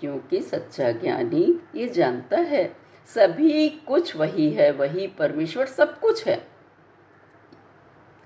क्योंकि 0.00 0.40
सच्चा 0.40 0.92
ज्ञानी 0.92 1.60
ये 1.74 1.88
जानता 1.88 2.36
है, 2.36 2.76
सभी 3.06 3.68
कुछ 3.68 4.16
वही 4.16 4.50
है, 4.50 4.70
वही 4.70 5.06
परमेश्वर 5.06 5.66
सब 5.66 6.00
कुछ 6.00 6.26
है। 6.28 6.53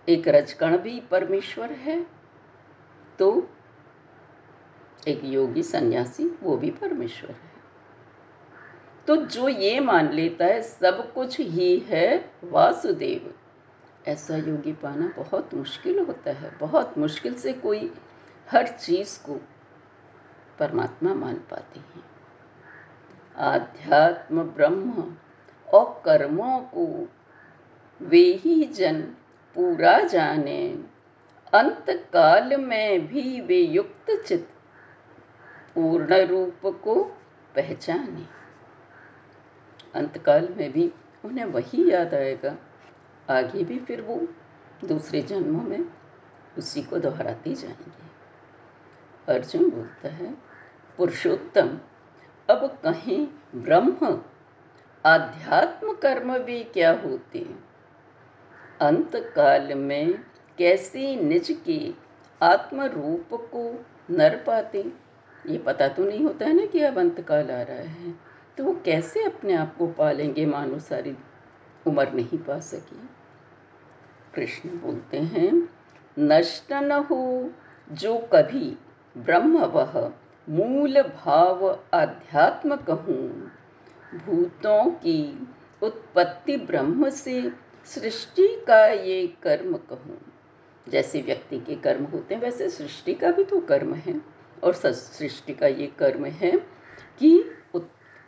एक 0.08 0.28
रजकण 0.28 0.76
भी 0.76 1.00
परमेश्वर 1.00 1.72
है 1.72 2.06
तो 3.18 3.50
एक 5.08 5.24
योगी 5.24 5.62
सन्यासी, 5.62 6.28
वो 6.42 6.56
भी 6.56 6.70
परमेश्वर 6.70 7.30
है। 7.30 7.48
तो 9.06 9.16
जो 9.16 9.48
ये 9.48 9.80
मान 9.80 10.12
लेता 10.12 10.44
है, 10.44 10.62
सब 10.62 11.12
कुछ 11.14 11.40
ही 11.40 11.78
है 11.78 12.32
वासुदेव। 12.44 13.34
ऐसा 14.10 14.36
योगी 14.36 14.72
पाना 14.72 15.12
बहुत 15.16 15.54
मुश्किल 15.54 15.98
होता 15.98 16.32
है। 16.32 16.58
बहुत 16.58 16.98
मुश्किल 16.98 17.34
से 17.34 17.52
कोई 17.52 17.92
हर 18.50 18.68
चीज़ 18.68 19.26
को 19.26 19.34
परमात्मा 20.58 21.14
मान 21.14 21.34
पाते 21.34 21.80
हैं। 21.80 22.04
आध्यात्म 23.36 24.42
ब्रह्म 24.42 25.16
और 25.74 26.02
कर्मों 26.04 26.60
को 26.60 27.08
वे 28.02 28.24
ही 28.32 28.64
जन 28.64 29.14
पूरा 29.54 30.00
जाने। 30.00 30.84
अंत 31.54 31.86
काल 31.90 32.56
में 32.56 33.06
भी 33.06 33.40
वे 33.40 33.58
युक्त 33.58 34.24
चित्त 34.26 34.48
पूर्ण 35.74 36.14
रूप 36.14 36.80
को 36.84 37.04
पहचाने। 37.54 38.38
अंतकाल 39.94 40.48
में 40.56 40.72
भी 40.72 40.92
उन्हें 41.24 41.44
वही 41.44 41.90
याद 41.90 42.14
आएगा। 42.14 42.56
आगे 43.30 43.64
भी 43.64 43.78
फिर 43.78 44.00
वो 44.00 44.28
दूसरे 44.84 45.22
जन्मों 45.22 45.62
में 45.62 45.84
उसी 46.58 46.82
को 46.82 46.98
दोहराती 46.98 47.54
जाएँगे। 47.54 48.08
अर्जुन 49.32 49.70
बोलता 49.70 50.08
है, 50.08 50.34
पुरुषोत्तम, 50.96 51.78
अब 52.50 52.78
कहीं 52.84 53.28
ब्रह्म, 53.54 54.22
आध्यात्म 55.06 55.92
कर्म 55.92 56.38
भी 56.38 56.64
क्या 56.64 56.90
होते 56.90 57.38
अंत 57.38 57.67
काल 58.82 59.74
में 59.74 60.14
कैसे 60.58 61.14
निज 61.16 61.50
के 61.66 61.80
आत्म 62.40 62.82
रूप 62.84 63.28
को 63.32 63.62
नर 64.10 64.36
पाते? 64.36 64.84
ये 65.46 65.58
पता 65.58 65.88
तो 65.88 66.04
नहीं 66.04 66.24
होता 66.24 66.46
है 66.46 66.52
ना 66.52 66.66
कि 66.66 66.80
अब 66.80 66.98
अंत 66.98 67.20
काल 67.20 67.50
आ 67.50 67.60
रहा 67.62 67.76
है। 67.76 68.14
तो 68.58 68.64
वो 68.64 68.72
कैसे 68.84 69.24
अपने 69.24 69.54
आप 69.54 69.76
को 69.76 69.86
पालेंगे 69.86 70.46
मानो 70.46 70.78
सारी 70.78 71.16
उम्र 71.86 72.12
नहीं 72.12 72.38
पा 72.38 72.58
सकी? 72.60 73.08
कृष्ण 74.34 74.70
बोलते 74.70 75.18
हैं, 75.18 75.68
नष्ट 76.16 76.72
न 76.72 76.92
हो 77.10 77.50
जो 77.92 78.16
कभी 78.32 78.76
ब्रह्म 79.16 79.64
वह 79.64 80.12
मूल 80.48 81.02
भाव 81.02 81.66
अध्यात्म 81.94 82.76
कहूँ, 82.76 83.50
भूतों 84.26 84.84
की 84.90 85.48
उत्पत्ति 85.82 86.56
ब्रह्म 86.56 87.10
से 87.10 87.40
सृष्टि 87.84 88.64
का 88.66 88.86
ये 88.86 89.26
कर्म 89.42 89.76
कहूँ। 89.76 90.20
जैसे 90.88 91.22
व्यक्ति 91.22 91.58
के 91.58 91.74
कर्म 91.74 92.04
होते 92.04 92.34
हैं, 92.34 92.42
वैसे 92.42 92.68
सृष्टि 92.68 93.14
का 93.14 93.30
भी 93.30 93.44
तो 93.44 93.60
कर्म 93.60 93.94
है। 93.94 94.20
और 94.64 94.74
सृष्टि 94.74 95.54
का 95.54 95.66
ये 95.66 95.86
कर्म 95.86 96.24
है 96.24 96.52
कि 97.18 97.50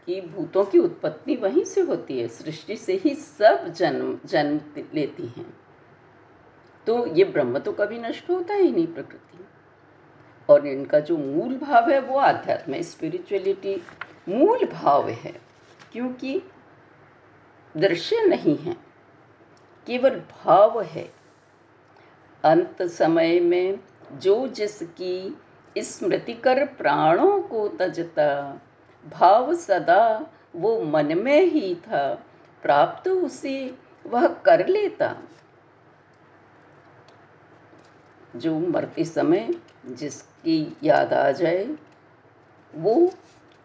कि 0.06 0.20
भूतों 0.20 0.64
की 0.64 0.78
उत्पत्ति 0.78 1.36
वहीं 1.36 1.64
से 1.64 1.80
होती 1.80 2.20
है। 2.20 2.28
सृष्टि 2.28 2.76
से 2.76 2.94
ही 2.94 3.14
सब 3.14 3.68
जन्म 3.68 4.18
जन्म 4.26 4.60
लेती 4.94 5.26
हैं। 5.26 5.60
तो 6.86 7.06
ये 7.06 7.24
ब्रह्म 7.24 7.58
तो 7.58 7.72
कभी 7.72 7.98
नष्ट 7.98 8.30
होता 8.30 8.54
ही 8.54 8.70
नहीं 8.72 8.86
प्रकृति। 8.86 9.44
और 10.48 10.66
इनका 10.66 11.00
जो 11.00 11.16
मूल 11.16 11.56
भाव 11.56 11.90
है, 11.90 12.00
वो 12.00 12.18
आध्यात्म 12.18 12.80
स्पिरिचुअलिटी 12.82 13.82
मूल 14.28 14.64
भाव 14.64 15.08
है, 15.08 15.40
क्योंकि 15.92 16.42
दृश्य 17.76 18.24
नहीं 18.24 18.56
है। 18.56 18.76
केवल 19.86 20.10
भाव 20.10 20.82
है। 20.82 21.12
अंत 22.44 22.82
समय 22.82 23.40
में 23.40 23.80
जो 24.12 24.48
जिसकी 24.48 25.42
स्मृति 25.78 26.34
कर 26.34 26.64
प्राणों 26.66 27.42
को 27.42 27.68
तजता, 27.68 28.60
भाव 29.08 29.54
सदा 29.54 30.32
वो 30.56 30.80
मन 30.80 31.18
में 31.18 31.42
ही 31.42 31.74
था, 31.74 32.14
प्राप्त 32.62 33.08
उसे 33.08 33.74
वह 34.06 34.28
कर 34.28 34.66
लेता। 34.66 35.16
जो 38.36 38.58
मरते 38.58 39.04
समय 39.04 39.54
जिसकी 39.86 40.76
याद 40.82 41.12
आ 41.12 41.30
जाए, 41.30 41.76
वो 42.74 43.10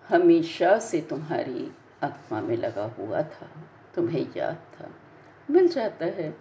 हमेशा 0.09 0.79
से 0.79 1.01
तुम्हारी 1.01 1.71
आत्मा 2.03 2.41
में 2.41 2.57
लगा 2.57 2.85
हुआ 2.85 3.21
था, 3.21 3.49
तुम्हें 3.95 4.27
याद 4.37 4.55
था। 4.55 4.89
मिल 5.51 5.67
जाता 5.67 6.05
है। 6.05 6.37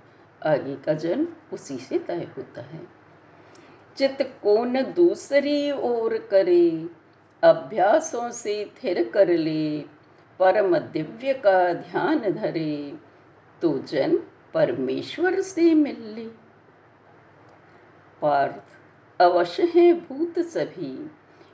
आगे 0.47 0.77
का 0.77 0.95
जन्म 0.95 1.29
उसी 1.53 1.79
से 1.79 1.99
तय 1.99 2.29
होता 2.37 2.63
है। 2.63 2.81
चित 3.97 4.19
को 4.43 4.65
न 4.65 4.83
दूसरी 4.83 5.71
ओर 5.71 6.19
करे, 6.19 6.89
अभ्यासों 7.43 8.31
से 8.31 8.73
थिर 8.85 9.11
कर 9.11 9.29
ले, 9.29 9.79
परम 10.39 10.79
दिव्य 10.79 11.35
का 11.35 11.73
ध्यान 11.73 12.19
धरे 12.19 12.99
तो 13.63 13.79
जन 13.79 14.17
परमेश्वर 14.55 15.41
से 15.41 15.75
मिल 15.75 16.03
ले। 16.03 16.25
पार्थ, 18.23 18.63
अवश्य 19.21 19.63
हैं 19.63 20.01
भूत 20.01 20.39
सभी, 20.39 21.11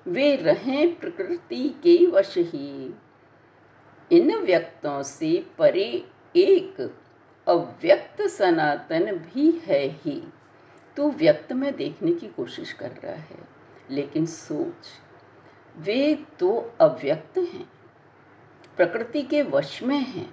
वे 0.07 0.37
रहें 0.37 0.97
प्रकृति 0.97 1.69
के 1.69 2.07
वश 2.07 2.35
ही। 2.39 2.95
इन 4.13 4.37
व्यक्तों 4.37 5.03
से 5.03 5.47
परे 5.59 6.07
एक 6.37 6.97
अव्यक्त 7.51 8.23
सनातन 8.23 9.13
भी 9.13 9.51
है 9.65 9.87
ही। 9.87 10.23
तू 10.97 11.11
व्यक्त 11.11 11.53
में 11.53 11.77
देखने 11.77 12.13
की 12.13 12.29
कोशिश 12.29 12.73
कर 12.73 12.91
रहा 12.91 13.13
है, 13.13 13.39
लेकिन 13.91 14.27
सोच। 14.27 14.89
वे 15.79 16.15
तो 16.39 16.75
अव्यक्त 16.81 17.39
हैं, 17.39 17.69
प्रकृति 18.77 19.23
के 19.23 19.43
वश 19.43 19.83
में 19.83 19.99
हैं। 19.99 20.33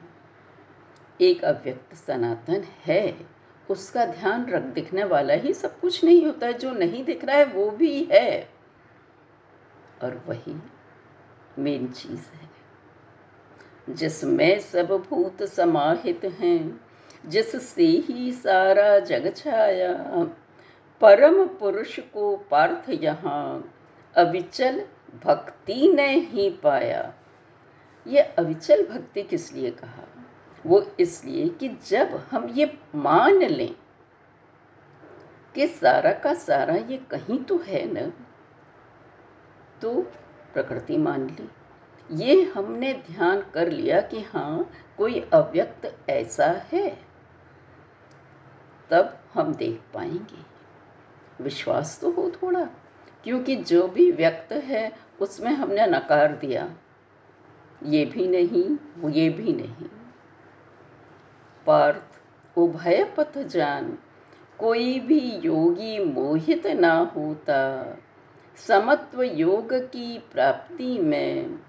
एक 1.22 1.44
अव्यक्त 1.44 1.96
सनातन 1.96 2.64
है, 2.86 3.28
उसका 3.70 4.06
ध्यान 4.06 4.46
रख 4.46 4.64
दिखने 4.64 5.04
वाला 5.04 5.34
ही 5.34 5.54
सब 5.54 5.80
कुछ 5.80 6.04
नहीं 6.04 6.26
होता 6.26 6.48
है 6.48 6.54
जो 6.54 6.72
नहीं 6.72 7.04
दिख 7.04 7.26
रहा 7.26 7.38
है 7.38 7.46
वो 7.46 7.70
भी 7.70 8.08
है। 8.12 8.50
और 10.04 10.24
वही 10.28 10.56
मेन 11.60 11.88
चीज़ 11.88 12.28
है, 12.34 12.50
जिसमें 13.90 14.60
सब 14.60 14.88
भूत 15.10 15.44
समाहित 15.44 16.26
हैं। 16.26 16.87
जिससे 17.28 17.86
ही 18.08 18.32
सारा 18.34 18.98
जग 19.00 19.32
छाया। 19.36 19.94
परम 21.02 21.46
पुरुष 21.50 22.00
को 22.14 22.36
पार्थ 22.52 22.90
यहाँ, 23.04 23.74
अविचल 24.16 24.80
भक्ति 25.26 25.92
ने 25.96 26.08
ही 26.10 26.50
पाया। 26.64 27.14
ये 28.06 28.22
अविचल 28.22 28.86
भक्ति 28.86 29.24
किस 29.24 29.54
लिए 29.54 29.72
कहा? 29.72 30.08
वो 30.66 30.82
इसलिए 31.00 31.48
कि 31.50 31.70
जब 31.88 32.16
हम 32.32 32.48
ये 32.50 32.72
मान 32.96 33.44
लें 33.44 33.76
कि 35.56 35.68
सारा 35.68 36.12
का 36.14 36.34
सारा 36.34 36.76
ये 36.76 36.98
कहीं 37.12 37.38
तो 37.44 37.58
है 37.58 37.86
न 37.88 38.12
तो 39.82 39.94
प्रकृति 40.54 40.98
मान 40.98 41.26
ली। 41.30 41.50
ये 42.10 42.42
हमने 42.46 42.94
ध्यान 43.08 43.42
कर 43.54 43.72
लिया 43.72 44.02
कि 44.02 44.22
हाँ 44.24 44.70
कोई 44.98 45.20
अव्यक्त 45.34 46.10
ऐसा 46.10 46.52
है। 46.72 47.07
तब 48.90 49.20
हम 49.34 49.56
देख 49.56 49.82
पाएँगे। 49.94 50.58
विश्वास 51.44 52.00
तो 52.02 52.12
हो 52.12 52.32
थोड़ा, 52.44 52.66
क्योंकि 53.24 53.56
जो 53.56 53.88
भी 53.88 54.12
व्यक्त 54.12 54.54
है, 54.54 54.92
उसमें 55.22 55.52
हमने 55.52 55.88
नकार 55.88 56.36
दिया। 56.36 56.74
ये 57.84 58.06
भी 58.06 58.28
नहीं, 58.28 58.78
ये 59.12 59.30
भी 59.30 59.54
नहीं। 59.54 59.90
पार्थ, 61.66 62.22
उभय 62.58 63.14
पथ 63.18 63.38
जान, 63.38 63.98
कोई 64.60 65.00
भी 65.00 65.20
योगी 65.20 66.06
मोहित 66.06 66.68
ना 66.68 67.12
होता। 67.16 67.84
समत्व 68.56 69.24
योग 69.24 69.74
की 69.74 70.18
प्राप्ति 70.18 71.00
में, 71.00 71.60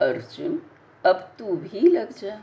अर्जुन, 0.00 0.62
अब 1.06 1.32
तू 1.38 1.56
भी 1.56 1.80
लग 1.80 2.12
जा। 2.12 2.42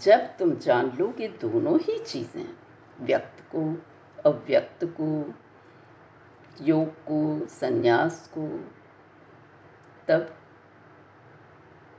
जब 0.00 0.16
तुम 0.16 0.54
जान 0.56 0.96
लो 1.00 1.08
कि 1.08 1.28
दोनों 1.28 1.80
ही 1.80 1.98
चीज़ें, 1.98 2.56
व्यक्त 3.00 3.40
को, 3.54 3.82
अव्यक्त 4.30 4.84
को, 4.84 5.34
योग 6.62 6.88
को, 6.88 7.46
संन्यास 7.46 8.30
को, 8.38 8.70
तब 10.08 10.36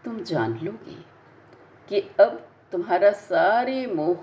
तुम 0.06 0.20
जान 0.20 0.60
लोगे 0.60 1.06
कि 1.90 2.00
अब 2.00 2.50
तुम्हारा 2.72 3.12
सारे 3.12 3.88
मोह 3.88 4.18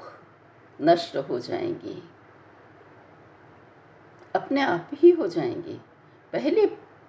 नष्ट 0.82 1.16
हो 1.16 1.38
जाएँगे। 1.38 2.02
अपने 4.34 4.60
आप 4.60 4.90
ही 4.94 5.10
हो 5.10 5.26
जाएँगे। 5.26 5.74
पहले 6.32 6.66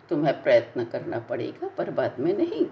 तुम्हें 0.09 0.43
प्रयत्न 0.43 0.85
करना 0.85 1.19
पड़ेगा, 1.19 1.67
पर 1.67 1.91
बाद 1.91 2.19
में 2.19 2.37
नहीं। 2.37 2.67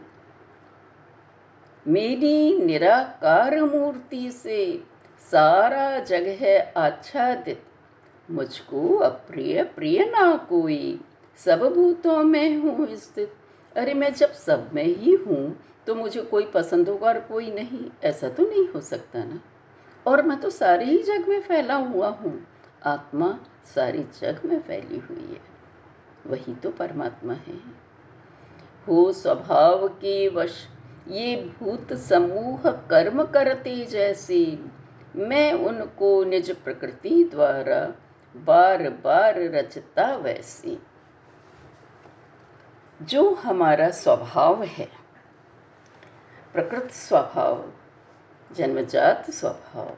मेरी 1.89 2.59
निराकार 2.59 3.61
मूर्ति 3.61 4.31
से 4.31 4.83
सारा 5.31 5.99
जग 5.99 6.23
है 6.23 6.73
आच्छादित। 6.77 7.63
मुझको 8.31 8.97
अप्रिय, 8.97 9.63
प्रिय 9.63 10.05
ना 10.05 10.35
कोई। 10.35 11.01
सब 11.37 11.59
भूतों 11.59 12.23
में 12.23 12.57
हूँ 12.57 12.95
स्थित। 12.95 13.33
अरे 13.75 13.93
मैं 13.93 14.13
जब 14.13 14.31
सब 14.31 14.69
में 14.73 14.83
ही 14.83 15.13
हूँ 15.15 15.65
तो 15.87 15.95
मुझे 15.95 16.21
कोई 16.21 16.45
पसंद 16.45 16.89
होगा 16.89 17.07
और 17.07 17.19
कोई 17.19 17.51
नहीं। 17.51 17.91
ऐसा 18.03 18.29
तो 18.29 18.43
नहीं 18.43 18.67
हो 18.67 18.81
सकता 18.81 19.23
ना। 19.23 19.41
और 20.07 20.21
मैं 20.21 20.39
तो 20.39 20.49
सारे 20.49 20.85
ही 20.85 21.03
जग 21.03 21.25
में 21.29 21.41
फैला 21.41 21.75
हुआ 21.75 22.07
हूँ। 22.07 22.47
आत्मा 22.85 23.39
सारी 23.75 24.03
जग 24.21 24.41
में 24.45 24.59
फैली 24.59 24.97
हुई 24.97 25.29
है। 25.31 25.41
वही 26.27 26.55
तो 26.55 26.69
परमात्मा 26.69 27.33
है। 27.33 27.57
हो 28.87 29.11
स्वभाव 29.13 29.87
के 29.87 30.27
वश 30.27 30.67
ये 31.09 31.35
भूत 31.59 31.93
समूह 31.93 32.71
कर्म 32.71 33.23
करते 33.23 33.85
जैसे। 33.85 34.59
मैं 35.15 35.53
उनको 35.53 36.23
निज 36.23 36.51
प्रकृति 36.51 37.29
द्वारा 37.31 37.93
बार 38.35 38.89
बार 38.89 39.39
रचता 39.39 40.15
वैसे। 40.15 40.77
जो 43.01 43.33
हमारा 43.33 43.89
स्वभाव 43.89 44.63
है, 44.63 44.89
प्रकृत 46.53 46.91
स्वभाव, 46.91 47.73
जन्मजात 48.51 49.31
स्वभाव, 49.31 49.97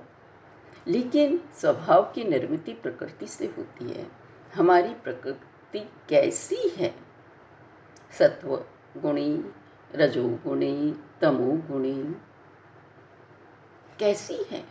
लेकिन 0.87 1.41
स्वभाव 1.55 2.11
की 2.15 2.23
निर्मित 2.23 2.79
प्रकृति 2.83 3.27
से 3.27 3.45
होती 3.45 3.89
है। 3.89 4.07
हमारी 4.55 4.93
प्रकृति 4.93 5.89
कैसी 6.09 6.69
है? 6.75 6.95
सत्व, 8.19 8.65
गुणी 8.97 9.51
रजोगुणी 9.95 10.95
तमोगुणी 11.21 12.15
कैसी 13.99 14.37
है? 14.51 14.63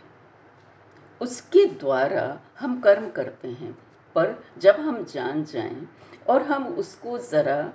उसके 1.21 1.65
द्वारा 1.65 2.39
हम 2.59 2.79
कर्म 2.81 3.09
करते 3.09 3.47
हैं, 3.47 3.77
पर 4.15 4.43
जब 4.57 4.75
हम 4.75 5.03
जान 5.03 5.43
जाएँ 5.43 5.89
और 6.29 6.41
हम 6.41 6.67
उसको 6.67 7.17
ज़रा 7.17 7.73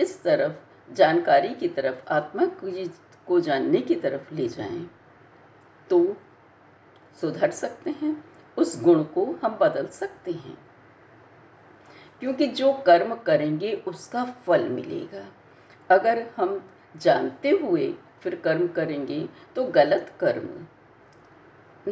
इस 0.00 0.22
तरफ़, 0.22 0.52
जानकारी 0.94 1.54
की 1.54 1.68
तरफ़, 1.68 2.12
आत्मा 2.12 2.46
की 2.46 2.90
जानने 3.40 3.80
की 3.80 3.94
तरफ़ 3.94 4.34
ले 4.34 4.48
जाएँ 4.48 4.90
तो 5.90 6.16
सुधर 7.20 7.50
सकते 7.50 7.90
हैं, 7.90 8.24
उस 8.56 8.82
गुण 8.82 9.02
को 9.04 9.24
हम 9.44 9.58
बदल 9.60 9.86
सकते 9.86 10.32
हैं। 10.32 10.58
क्योंकि 12.20 12.46
जो 12.46 12.72
कर्म 12.72 13.14
करेंगे, 13.14 13.74
उसका 13.74 14.24
फल 14.24 14.68
मिलेगा। 14.68 15.26
अगर 15.90 16.26
हम 16.36 16.70
जानते 16.96 17.50
हुए 17.50 17.94
फिर 18.22 18.34
कर्म 18.34 18.68
करेंगे 18.68 19.28
तो 19.56 19.64
गलत 19.64 20.12
कर्म 20.20 20.48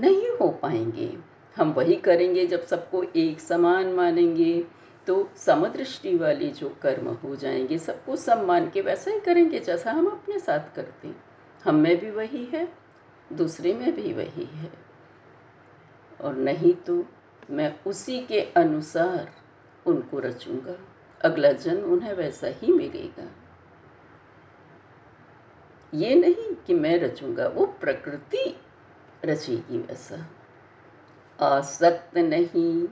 नहीं 0.00 0.28
हो 0.28 0.48
पाएँगे। 0.48 1.18
हम 1.56 1.72
वही 1.72 1.96
करेंगे 1.96 2.46
जब 2.46 2.66
सबको 2.66 3.02
एक 3.16 3.40
समान 3.40 3.86
मानेंगे। 3.86 4.64
तो 5.06 5.30
समदृष्टि 5.36 6.16
वाले 6.16 6.48
जो 6.48 6.68
कर्म 6.82 7.08
हो 7.08 7.36
जाएँगे, 7.36 7.78
सबको 7.78 8.16
सम्मान 8.16 8.70
के 8.70 8.80
वैसा 8.80 9.10
ही 9.10 9.20
करेंगे 9.20 9.60
जैसा 9.60 9.92
हम 9.92 10.06
अपने 10.06 10.38
साथ 10.38 10.74
करते 10.76 11.08
हैं। 11.08 11.24
हम 11.64 11.74
में 11.74 11.96
भी 12.00 12.10
वही 12.10 12.44
है, 12.44 12.72
दूसरे 13.32 13.74
में 13.74 13.94
भी 13.94 14.12
वही 14.12 14.44
है। 14.44 14.70
और 16.20 16.36
नहीं 16.36 16.74
तो 16.74 17.04
मैं 17.50 17.80
उसी 17.86 18.20
के 18.20 18.40
अनुसार 18.40 19.32
उनको 19.86 20.18
रचूँगा। 20.18 20.78
अगला 21.24 21.52
जन्म 21.52 21.84
उन्हें 21.84 22.14
वैसा 22.14 22.46
ही 22.46 22.72
मिलेगा। 22.72 23.28
ये 25.94 26.14
नहीं 26.14 26.54
कि 26.66 26.74
मैं 26.74 26.98
रचूँगा, 26.98 27.46
वो 27.46 27.66
प्रकृति 27.66 28.60
रचेगी 29.24 29.78
वैसा 29.78 30.26
आसक्त 31.40 32.18
नहीं 32.18 32.88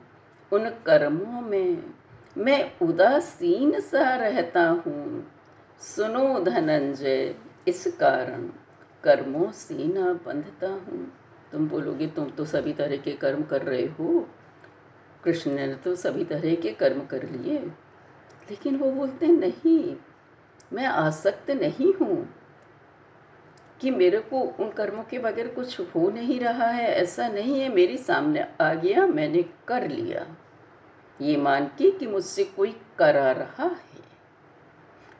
उन 0.52 0.68
कर्मों 0.68 1.40
में, 1.40 1.94
मैं 2.38 2.78
उदासीन 2.82 3.80
सा 3.80 4.16
रहता 4.16 4.68
हूँ। 4.68 5.32
सुनो 5.80 6.40
धनंजय, 6.40 7.34
इस 7.68 7.86
कारण 8.00 8.50
कर्मों 9.04 9.50
से 9.50 9.74
न 9.74 10.20
बंधता 10.26 10.68
हूँ। 10.68 11.12
तुम 11.52 11.68
बोलोगे, 11.68 12.06
तुम 12.06 12.30
तो 12.30 12.44
सभी 12.44 12.72
तरह 12.72 12.96
के 12.96 13.12
कर्म 13.12 13.42
कर 13.42 13.62
रहे 13.62 13.86
हो। 13.86 14.28
कृष्ण 15.24 15.50
ने 15.50 15.74
तो 15.74 15.94
सभी 15.94 16.24
तरह 16.24 16.54
के 16.54 16.72
कर्म 16.72 17.06
कर 17.06 17.22
लिए। 17.22 17.58
लेकिन 18.50 18.76
वो 18.76 18.92
बोलते, 18.92 19.26
नहीं, 19.26 19.96
मैं 20.72 20.86
आसक्त 20.86 21.50
नहीं 21.50 21.94
हूँ। 21.94 22.39
कि 23.80 23.90
मेरे 23.90 24.18
को 24.20 24.40
उन 24.40 24.70
कर्मों 24.70 25.02
के 25.02 25.18
बगैर 25.18 25.48
कुछ 25.48 25.80
हो 25.80 26.10
नहीं 26.10 26.40
रहा 26.40 26.66
है, 26.66 26.86
ऐसा 26.86 27.28
नहीं 27.28 27.60
है, 27.60 27.68
मेरे 27.68 27.96
सामने 27.96 28.46
आ 28.60 28.74
गया, 28.74 29.06
मैंने 29.06 29.42
कर 29.68 29.88
लिया। 29.88 30.26
ये 31.20 31.36
मान 31.36 31.64
के 31.66 31.90
कि 31.90 32.06
मुझसे 32.06 32.44
कोई 32.44 32.76
करा 32.98 33.32
रहा 33.32 33.64
है। 33.64 34.00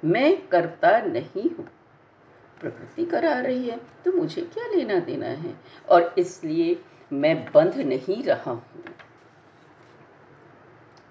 मैं 0.05 0.49
करता 0.49 1.01
नहीं 1.01 1.51
हूँ। 1.51 1.69
प्रकृति 2.61 3.05
करा 3.05 3.41
रही 3.41 3.69
है 3.69 3.81
तो 4.05 4.13
मुझे 4.13 4.43
क्या 4.43 4.65
लेना 4.77 4.99
देना 4.99 5.27
है? 5.27 5.55
और 5.89 6.15
इसलिए 6.19 6.83
मैं 7.13 7.53
बंध 7.53 7.75
नहीं 7.75 8.25
रहा 8.25 8.51
हूँ। 8.51 8.85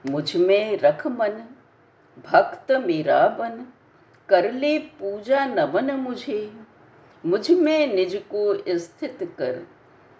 मुझमें 0.09 0.77
रख 0.77 1.07
मन, 1.07 1.47
भक्त 2.25 2.71
मेरा 2.71 3.27
बन, 3.27 3.65
कर 4.29 4.51
ले 4.51 4.79
पूजा 4.79 5.45
नमन 5.45 5.91
मुझे। 5.91 6.58
मुझमें 7.25 7.95
निज 7.95 8.15
को 8.15 8.77
स्थित 8.77 9.17
कर, 9.37 9.67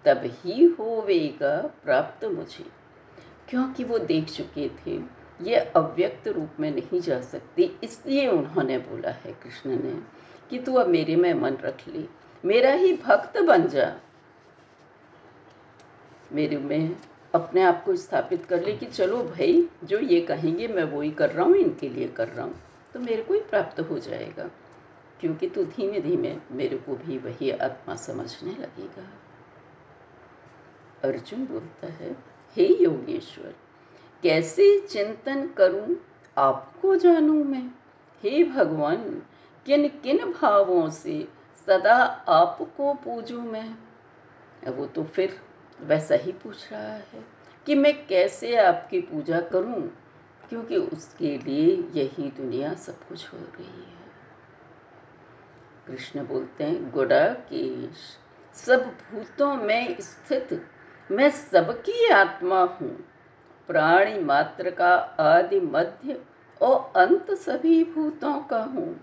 तब 0.04 0.22
ही 0.24 0.64
होवेगा 0.64 1.56
प्राप्त 1.84 2.24
मुझे। 2.24 2.64
क्योंकि 3.48 3.84
वो 3.84 3.98
देख 3.98 4.24
चुके 4.24 4.68
थे, 4.68 4.98
ये 5.42 5.56
अव्यक्त 5.56 6.28
रूप 6.28 6.60
में 6.60 6.70
नहीं 6.70 7.00
जा 7.00 7.20
सकती, 7.20 7.78
इसलिए 7.84 8.26
उन्होंने 8.28 8.78
बोला 8.78 9.10
है 9.10 9.32
कृष्ण 9.32 9.70
ने 9.70 10.02
कि 10.50 10.58
तू 10.58 10.74
अब 10.74 10.86
मेरे 10.86 11.16
में 11.16 11.34
मन 11.34 11.56
रख 11.56 11.88
ले, 11.88 12.04
मेरा 12.44 12.72
ही 12.72 12.92
भक्त 12.92 13.38
बन 13.38 13.66
जा। 13.68 13.96
मेरे 16.32 16.56
में 16.56 16.96
अपने 17.34 17.62
आप 17.62 17.84
को 17.84 17.96
स्थापित 17.96 18.44
कर 18.46 18.64
ले 18.64 18.72
कि 18.72 18.86
चलो 18.86 19.22
भाई, 19.22 19.68
जो 19.84 19.98
ये 19.98 20.20
कहेंगे, 20.20 20.68
मैं 20.68 20.84
वो 20.84 21.00
ही 21.00 21.10
कर 21.10 21.30
रहा 21.30 21.46
हूँ, 21.46 21.56
इनके 21.56 21.88
लिए 21.88 22.08
कर 22.08 22.28
रहा 22.28 22.44
हूँ। 22.44 22.60
तो 22.94 23.00
मेरे 23.00 23.22
को 23.22 23.34
ही 23.34 23.40
प्राप्त 23.40 23.80
हो 23.80 23.98
जाएगा। 23.98 24.50
क्योंकि 25.20 25.48
तू 25.48 25.64
धीमे 25.64 26.00
धीमे 26.00 26.38
मेरे 26.52 26.76
को 26.76 26.96
भी 26.96 27.18
वही 27.18 27.50
आत्मा 27.50 27.94
समझने 27.94 28.50
लगेगा। 28.50 29.06
अर्जुन 31.04 31.46
बोलता 31.46 31.86
है, 31.86 32.16
हे 32.56 32.82
योगेश्वर, 32.82 33.54
कैसे 34.22 34.80
चिंतन 34.80 35.46
करूँ 35.46 35.96
आपको 36.38 36.96
जानूं 36.96 37.44
मैं? 37.44 37.70
हे 38.22 38.44
भगवान, 38.44 39.22
किन 39.66 39.88
किन 39.88 40.32
भावों 40.32 40.90
से 40.90 41.28
सदा 41.66 41.96
आपको 42.28 42.94
पूजूं 42.94 43.42
मैं? 43.42 43.74
वो 44.70 44.86
तो 44.86 45.04
फिर 45.04 45.40
वैसा 45.80 46.14
ही 46.14 46.32
पूछ 46.32 46.72
रहा 46.72 46.92
है 46.92 47.24
कि 47.66 47.74
मैं 47.74 48.06
कैसे 48.06 48.56
आपकी 48.56 49.00
पूजा 49.00 49.40
करूँ? 49.40 49.92
क्योंकि 50.48 50.76
उसके 50.76 51.38
लिए 51.38 51.76
यही 51.76 52.30
दुनिया 52.30 52.74
सब 52.74 53.08
कुछ 53.08 53.32
हो 53.32 53.38
रही 53.38 53.66
है। 53.66 53.99
कृष्ण 55.90 56.26
बोलते 56.26 56.64
हैं 56.64 56.90
गुड़ा 56.90 57.28
केश 57.28 58.16
सब 58.54 58.84
भूतों 58.84 59.54
में 59.56 59.96
स्थित, 60.00 60.62
मैं 61.10 61.30
सबकी 61.30 62.08
आत्मा 62.08 62.60
हूँ। 62.60 62.90
प्राणी 63.68 64.18
मात्र 64.18 64.70
का 64.70 64.94
आदि 65.20 65.60
मध्य 65.60 66.20
और 66.60 66.92
अंत 66.96 67.30
सभी 67.30 67.84
भूतों 67.84 68.38
का 68.40 68.62
हूँ। 68.64 69.00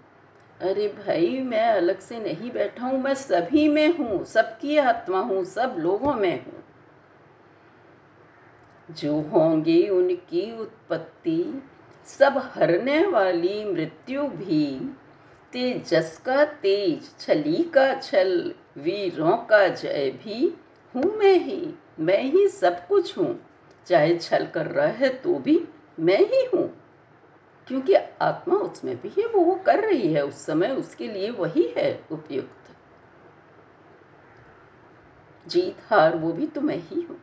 अरे 0.62 0.88
भाई, 0.88 1.40
मैं 1.42 1.66
अलग 1.70 2.00
से 2.00 2.20
नहीं 2.20 2.52
बैठा 2.52 2.86
हूँ, 2.86 3.00
मैं 3.00 3.14
सभी 3.14 3.68
में 3.68 3.98
हूँ, 3.98 4.24
सबकी 4.26 4.78
आत्मा 4.78 5.20
हूँ, 5.20 5.44
सब 5.46 5.76
लोगों 5.80 6.14
में 6.14 6.46
हूँ। 6.46 6.64
जो 8.92 9.22
होंगे 9.22 9.88
उनकी 9.90 10.60
उत्पत्ति, 10.60 11.64
सब 12.06 12.52
हरने 12.56 13.06
वाली 13.08 13.66
मृत्यु 13.66 14.24
भी 14.24 14.94
तेजस 15.54 16.22
का 16.26 16.46
तेज 16.46 17.10
छली 17.20 17.64
का 17.64 17.94
छल, 18.00 18.54
वीरों 18.78 19.38
का 19.38 19.68
जय 19.68 20.10
भी 20.24 20.56
हूँ 20.96 21.18
मैं 21.18 21.34
ही 21.34 21.74
मैं 22.00 22.22
ही 22.22 22.48
सब 22.48 22.88
कुछ 22.88 23.18
हूँ। 23.18 23.46
चाहे 23.88 24.18
छल 24.18 24.46
कर 24.46 24.66
रहा 24.66 24.88
है 24.88 25.10
तो 25.10 25.40
भी 25.40 25.68
मैं 26.00 26.20
ही 26.20 26.46
हूँ। 26.46 26.68
क्योंकि 27.68 27.94
आत्मा 28.22 28.56
उसमें 28.56 29.02
भी 29.02 29.10
है 29.22 29.28
वो 29.28 29.42
वो 29.42 29.56
कर 29.56 29.80
रही 29.80 30.14
है, 30.14 30.26
उस 30.26 30.46
समय 30.46 30.68
उसके 30.68 31.08
लिए 31.08 31.30
वही 31.30 31.74
है 31.78 32.04
उपयुक्त। 32.12 32.76
जीत, 35.48 35.78
हार, 35.88 36.16
वो 36.16 36.32
भी 36.34 36.48
तो 36.48 36.62
मैं 36.62 36.78
ही 36.78 37.02
हूँ। 37.02 37.20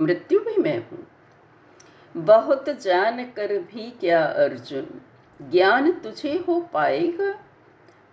मृत्यु 0.00 0.40
भी 0.40 0.56
मैं 0.56 0.78
हूँ। 0.78 1.06
बहुत 2.16 2.68
जान 2.68 3.24
कर 3.24 3.58
भी 3.58 3.90
क्या 3.90 4.24
अर्जुन 4.24 5.00
ज्ञान 5.42 5.92
तुझे 5.92 6.44
हो 6.48 6.60
पाएगा। 6.60 7.30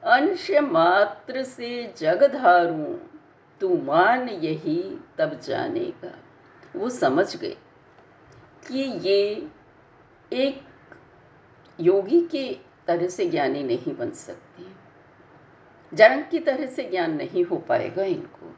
अंश 0.04 0.52
मात्र 0.52 1.44
से 1.44 1.94
जग 1.98 2.24
धारू, 2.34 3.00
तू 3.60 3.78
मान 3.78 4.30
यही 4.30 4.98
तब 5.18 5.40
जानेगा। 5.40 6.20
वो 6.76 6.90
समझ 6.90 7.38
गए 7.38 7.58
कि 8.68 9.10
ये 9.10 9.48
एक 10.34 10.62
योगी 11.80 12.22
के 12.22 12.58
तरह 12.88 13.08
से 13.08 13.30
ज्ञानी 13.30 13.64
नहीं 13.64 13.96
बन 13.96 14.12
सकते। 14.12 14.64
जरंग 15.94 16.24
की 16.32 16.40
तरह 16.40 16.66
से 16.66 16.84
ज्ञान 16.84 17.14
नहीं 17.14 17.44
हो 17.44 17.58
पाएगा 17.58 18.04
इनको। 18.04 18.56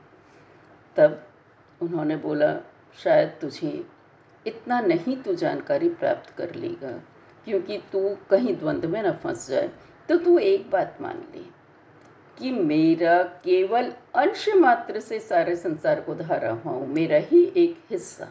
तब 0.95 1.27
उन्होंने 1.81 2.15
बोला, 2.15 2.59
शायद 3.03 3.37
तुझे 3.41 3.87
इतना 4.47 4.79
नहीं 4.79 5.17
तू 5.17 5.33
जानकारी 5.33 5.89
प्राप्त 5.89 6.29
कर 6.29 6.55
लेगा। 6.55 7.03
क्योंकि 7.49 7.77
तू 7.77 8.17
कहीं 8.29 8.57
द्वंद्व 8.57 8.89
में 8.89 9.03
न 9.03 9.11
फंस 9.11 9.49
जाए 9.49 9.71
तो 10.09 10.17
तू 10.17 10.37
एक 10.39 10.69
बात 10.69 10.97
मान 11.01 11.17
ले 11.17 11.59
कि 12.37 12.51
मेरा 12.51 13.23
केवल 13.23 13.93
अंश 14.15 14.49
मात्र 14.55 14.99
से 14.99 15.19
सारे 15.19 15.55
संसार 15.55 16.01
को 16.01 16.15
धर 16.15 16.41
रहा 16.41 16.69
हूँ, 16.69 16.87
मेरा 16.87 17.17
ही 17.17 17.53
एक 17.57 17.81
हिस्सा। 17.89 18.27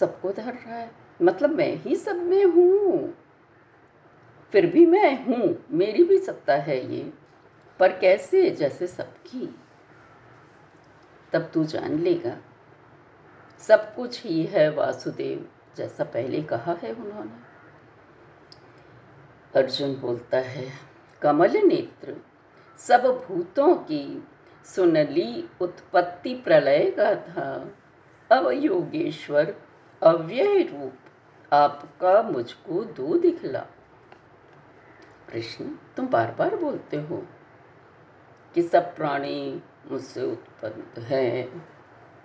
सबको 0.00 0.32
धर 0.32 0.52
रहा 0.52 0.74
है? 0.74 0.90
मतलब 1.22 1.50
मैं 1.50 1.76
ही 1.76 1.96
सब 1.96 2.16
में 2.16 2.44
हूँ। 2.44 3.14
फिर 4.52 4.66
भी 4.66 4.86
मैं 4.86 5.24
हूँ, 5.24 5.64
मेरी 5.70 6.04
भी 6.04 6.18
सत्ता 6.18 6.54
है 6.54 6.94
ये, 6.94 7.12
पर 7.80 7.98
कैसे? 7.98 8.50
जैसे 8.50 8.86
सबकी। 8.86 9.54
तब 11.32 11.50
तू 11.54 11.64
जान 11.64 11.98
लेगा। 11.98 12.36
सब 13.58 13.94
कुछ 13.94 14.24
ही 14.24 14.42
है 14.42 14.70
वासुदेव। 14.70 15.48
जैसा 15.76 16.04
पहले 16.04 16.42
कहा 16.42 16.72
है 16.72 16.92
उन्होंने। 16.92 17.56
अर्जुन 19.58 19.96
बोलता 19.96 20.36
है, 20.36 20.72
कमल 21.22 21.56
नेत्र, 21.56 22.16
सब 22.78 23.24
भूतों 23.28 23.74
की 23.74 24.28
सुनली 24.64 25.48
उत्पत्ति 25.60 26.34
प्रलय 26.34 26.90
का 26.90 27.14
था। 27.14 27.70
अब 28.32 28.50
योगेश्वर, 28.50 29.54
अव्यय 30.02 30.62
रूप 30.62 30.92
आपका 31.52 32.22
मुझको 32.22 32.84
दो 32.84 33.18
दिखला। 33.18 33.66
कृष्ण, 35.32 35.64
तुम 35.96 36.06
बार 36.06 36.34
बार 36.38 36.56
बोलते 36.56 36.96
हो 36.96 37.26
कि 38.54 38.62
सब 38.62 38.96
प्राणी 38.96 39.62
मुझसे 39.90 40.22
उत्पन्न 40.22 41.02
हैं 41.02 41.68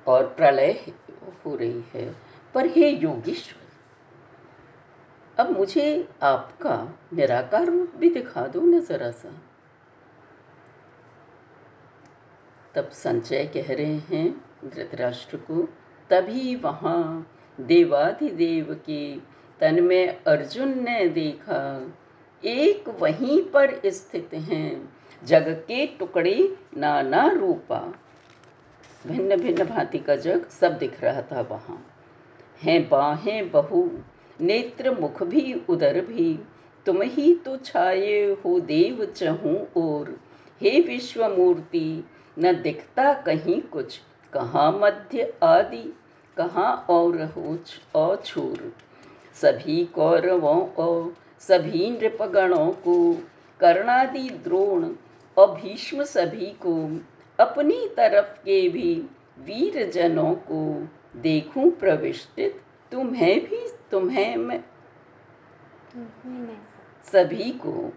और 0.08 0.28
प्रलय 0.28 0.94
हो 1.46 1.56
रही 1.56 1.84
है। 1.94 2.31
पर 2.56 2.68
हे 2.68 2.90
योगेश्वर, 2.90 3.60
अब 5.38 5.50
मुझे 5.50 6.08
आपका 6.24 6.76
निराकार 7.14 7.66
रूप 7.66 7.96
भी 7.98 8.10
दिखा 8.10 8.48
दो 8.48 8.62
न 8.62 8.80
जरा 8.82 9.12
सा 9.12 9.30
तब 12.76 12.90
संचय 12.94 13.46
कह 13.54 13.74
रहे 13.74 13.96
हैं 14.10 14.30
धृतराष्ट्र 14.66 15.38
को, 15.38 15.62
तभी 16.10 16.56
वहाँ 16.56 17.28
देवाधिदेव 17.58 18.74
के 18.86 19.16
तन 19.60 19.84
में 19.84 20.24
अर्जुन 20.24 20.80
ने 20.84 21.08
देखा, 21.10 21.94
एक 22.44 22.90
वहीं 23.00 23.42
पर 23.44 23.80
स्थित 23.86 24.34
हैं 24.34 24.94
जग 25.24 25.50
के 25.68 25.86
टुकड़े 26.00 26.58
नाना 26.78 27.28
रूपा। 27.30 27.80
भिन्न 29.08 29.36
भिन्न 29.36 29.66
भांति 29.66 30.00
का 30.00 30.16
जग 30.16 30.48
सब 30.52 30.78
दिख 30.78 31.02
रहा 31.04 31.22
था 31.22 31.42
वहाँ। 31.42 31.84
हैं 32.62 32.88
बाहें 32.90 33.52
बहु, 33.52 33.88
नेत्र 34.42 34.92
मुख 35.00 35.22
भी 35.24 35.54
उदर 35.70 36.00
भी। 36.02 36.34
तुम 36.86 37.02
ही 37.02 37.34
तो 37.36 37.56
छाये 37.58 38.22
हो 38.46 38.60
देव 38.60 39.04
चहूँ 39.06 39.56
और 39.78 40.16
हे 40.62 40.80
विश्व 40.82 41.28
मूर्ति 41.28 42.04
न 42.38 42.54
दिखता 42.62 43.14
कहीं 43.24 43.62
कुछ। 43.62 44.00
कहाँ 44.34 44.72
मध्य 44.82 45.34
आदि, 45.44 45.84
कहाँ 46.38 46.86
और 46.90 47.22
होच 47.28 47.72
और 47.96 48.74
सभी 49.36 49.84
कौरवों 49.86 50.62
और 50.76 51.14
सभी 51.40 51.90
नृपगणों 51.90 52.68
को 52.86 53.14
कर्णादि 53.60 54.30
द्रोण 54.44 54.90
और 55.38 55.52
भीष्म 55.52 56.04
सभी 56.04 56.46
को, 56.66 56.76
अपनी 57.40 57.88
तरफ़ 57.98 58.38
के 58.46 58.68
भी 58.70 58.94
वीर 59.40 59.90
जनों 59.92 60.34
को 60.48 60.88
देखूँ 61.14 61.70
प्रविष्टित, 61.72 62.62
तुम्हें 62.92 63.40
भी, 63.40 63.66
तुम्हें 63.92 64.36
मैं 64.38 64.64
सभी 67.08 67.50
को। 67.52 67.92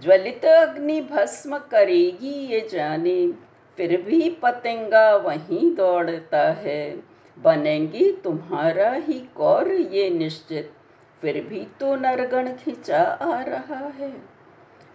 ज्वलित 0.00 0.44
अग्नि 0.44 1.00
भस्म 1.00 1.58
करेगी 1.70 2.32
ये 2.46 2.60
जाने, 2.72 3.32
फिर 3.78 4.00
भी 4.02 4.30
पतंगा 4.42 5.14
वहीं 5.16 5.74
दौड़ता 5.74 6.42
है। 6.52 7.02
बनेंगे 7.38 8.10
तुम्हारा 8.24 8.90
ही 8.92 9.18
कौर 9.36 9.70
ये 9.72 10.08
निश्चित, 10.10 10.72
फिर 11.22 11.40
भी 11.44 11.66
तो 11.80 11.94
नरगण 11.96 12.52
खिंचा 12.54 13.02
आ 13.02 13.40
रहा 13.42 13.86
है। 13.98 14.12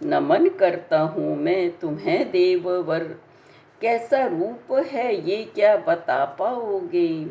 नमन 0.02 0.48
करता 0.50 1.00
हूँ 1.00 1.36
मैं 1.38 1.78
तुम्हें 1.80 2.32
देववर 2.32 3.04
कैसा 3.86 4.26
रूप 4.26 4.84
है 4.92 5.30
ये 5.30 5.44
क्या 5.44 5.78
बता 5.78 6.26
पाओगे? 6.26 7.28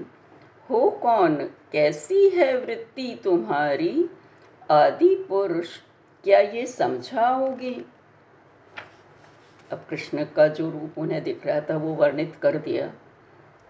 हो 0.70 0.90
कौन? 0.90 1.34
कैसी 1.72 2.28
है 2.28 2.58
वृत्ति 2.58 3.20
तुम्हारी? 3.24 4.10
आदि 4.70 5.26
पुरुष, 5.28 5.68
क्या 6.24 6.38
ये 6.38 6.66
समझाओगे? 6.66 7.84
अब 9.72 9.84
कृष्ण 9.90 10.24
का 10.24 10.48
जो 10.48 10.70
रूप 10.70 10.94
उन्हें 10.98 11.22
दिख 11.22 11.46
रहा 11.46 11.60
था, 11.60 11.76
वो 11.76 11.94
वर्णित 11.94 12.36
कर 12.42 12.56
दिया। 12.56 12.92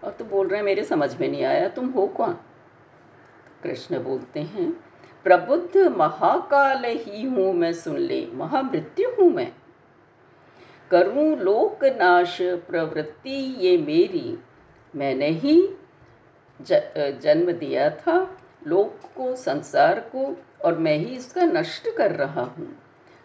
और 0.03 0.11
तो 0.11 0.25
बोल 0.25 0.47
रहे 0.47 0.57
हैं, 0.57 0.65
मेरे 0.65 0.83
समझ 0.83 1.19
में 1.19 1.27
नहीं 1.31 1.43
आया, 1.43 1.67
तुम 1.67 1.89
हो 1.89 2.07
कौन? 2.07 2.33
कृष्ण 3.63 4.03
बोलते 4.03 4.39
हैं, 4.39 4.71
प्रबुद्ध 5.23 5.77
महाकाल 5.77 6.85
ही 6.85 7.23
हूँ 7.23 7.53
मैं, 7.53 7.73
सुन 7.73 7.97
ले, 7.97 8.27
महामृत्यु 8.33 9.09
हूँ 9.09 9.31
मैं। 9.31 9.51
करूँ 10.91 11.37
लोकनाश 11.37 12.37
प्रवृत्ति 12.41 13.55
ये 13.59 13.77
मेरी। 13.77 14.37
मैंने 14.95 15.29
ही 15.29 15.69
ज, 16.61 16.81
जन्म 17.21 17.51
दिया 17.51 17.89
था 17.89 18.37
लोक 18.67 18.99
को 19.17 19.35
संसार 19.35 19.99
को 19.99 20.37
और 20.65 20.77
मैं 20.77 20.97
ही 20.97 21.15
इसका 21.15 21.43
नष्ट 21.43 21.89
कर 21.97 22.11
रहा 22.11 22.41
हूँ। 22.41 22.79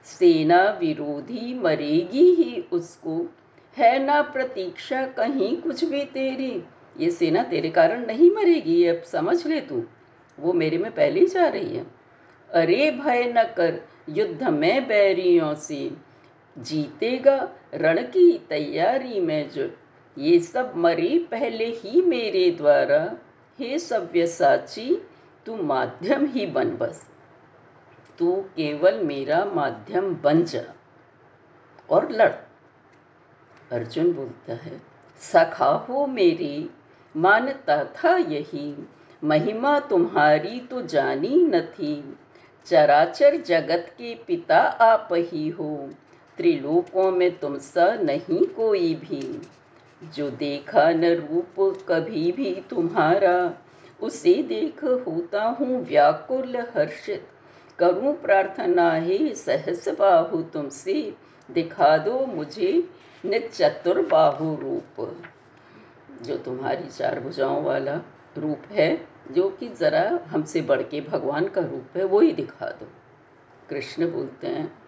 सेना 0.04 0.62
विरोधी 0.80 1.54
मरेगी 1.54 2.34
ही 2.34 2.64
उसको। 2.72 3.34
है 3.76 4.04
ना 4.04 4.22
प्रतीक्षा 4.22 5.06
कहीं 5.06 5.56
कुछ 5.56 5.84
भी 5.84 6.04
तेरी। 6.04 6.62
ये 7.00 7.10
सेना 7.10 7.42
तेरे 7.42 7.70
कारण 7.70 8.06
नहीं 8.06 8.30
मरेगी 8.30 8.84
अब 8.84 9.02
समझ 9.02 9.46
ले 9.46 9.60
तू। 9.60 9.82
वो 10.38 10.52
मेरे 10.52 10.78
में 10.78 10.92
पहले 10.92 11.20
ही 11.20 11.26
जा 11.26 11.46
रही 11.48 11.76
है। 11.76 11.86
अरे 12.50 12.90
भय 12.90 13.32
न 13.36 13.42
कर 13.42 13.80
युद्ध 14.08 14.42
में 14.42 14.88
बैरियों 14.88 15.54
से। 15.54 16.09
जीतेगा 16.58 17.48
रण 17.74 18.02
की 18.02 18.38
तैयारी 18.38 19.20
में 19.20 19.50
जो, 19.50 19.70
ये 20.18 20.40
सब 20.40 20.72
मरे 20.76 21.28
पहले 21.30 21.64
ही 21.64 22.02
मेरे 22.02 22.50
द्वारा। 22.50 23.16
हे 23.60 23.78
सव्य 23.78 24.26
साची, 24.26 25.08
तू 25.46 25.56
माध्यम 25.56 26.26
ही 26.26 26.46
बन 26.46 26.70
बस। 26.70 27.10
तू 28.18 28.32
केवल 28.36 29.00
मेरा 29.00 29.44
माध्यम 29.44 30.14
बन 30.14 30.42
जा। 30.42 30.62
और 31.90 32.12
लड़। 32.12 32.32
अर्जुन 33.72 34.12
बोलता 34.12 34.54
है, 34.54 34.82
सखा 35.18 35.66
हो 35.66 36.06
मेरी, 36.06 36.70
मानता 37.16 37.84
था 37.84 38.16
यही, 38.16 38.88
महिमा 39.24 39.80
तुम्हारी 39.80 40.60
तो 40.60 40.82
जानी 40.82 41.44
न 41.44 41.60
थी। 41.60 42.18
चराचर 42.66 43.36
जगत 43.36 43.86
के 43.88 44.14
पिता 44.14 44.58
आप 44.58 45.08
ही 45.12 45.48
हो। 45.48 45.90
त्रिलोकों 46.40 47.12
में 47.12 47.38
तुम 47.38 47.58
सा 47.58 47.94
नहीं 47.94 48.46
कोई 48.46 48.94
भी 48.94 49.42
जो 50.16 50.30
देखा 50.30 50.90
न 50.90 51.04
रूप 51.04 51.78
कभी 51.88 52.32
भी 52.32 52.62
तुम्हारा, 52.70 53.54
उसे 54.02 54.42
देख 54.42 54.84
होता 54.84 55.44
हूँ 55.44 55.86
व्याकुल 55.86 56.56
हर्षित 56.56 57.26
करूँ 57.78 58.20
प्रार्थना 58.20 58.92
हे 58.92 59.34
सहस 59.34 59.88
बाहु 59.88 60.42
तुमसे, 60.42 61.14
दिखा 61.50 61.98
दो 61.98 62.26
मुझे 62.26 62.88
निचतुर 63.24 64.06
बाहु 64.06 64.56
रूप। 64.56 65.18
जो 66.22 66.36
तुम्हारी 66.36 66.88
चार 66.88 67.20
भुजाओं 67.20 67.62
वाला 67.62 68.00
रूप 68.38 68.62
है, 68.70 69.06
जो 69.30 69.48
कि 69.48 69.68
ज़रा 69.68 70.20
हमसे 70.26 70.60
बढ़ 70.62 70.82
के 70.82 71.00
भगवान 71.00 71.48
का 71.48 71.60
रूप 71.60 71.96
है, 71.96 72.04
वो 72.04 72.20
ही 72.20 72.32
दिखा 72.32 72.66
दो। 72.66 72.88
कृष्ण 73.70 74.12
बोलते 74.12 74.46
हैं 74.46 74.79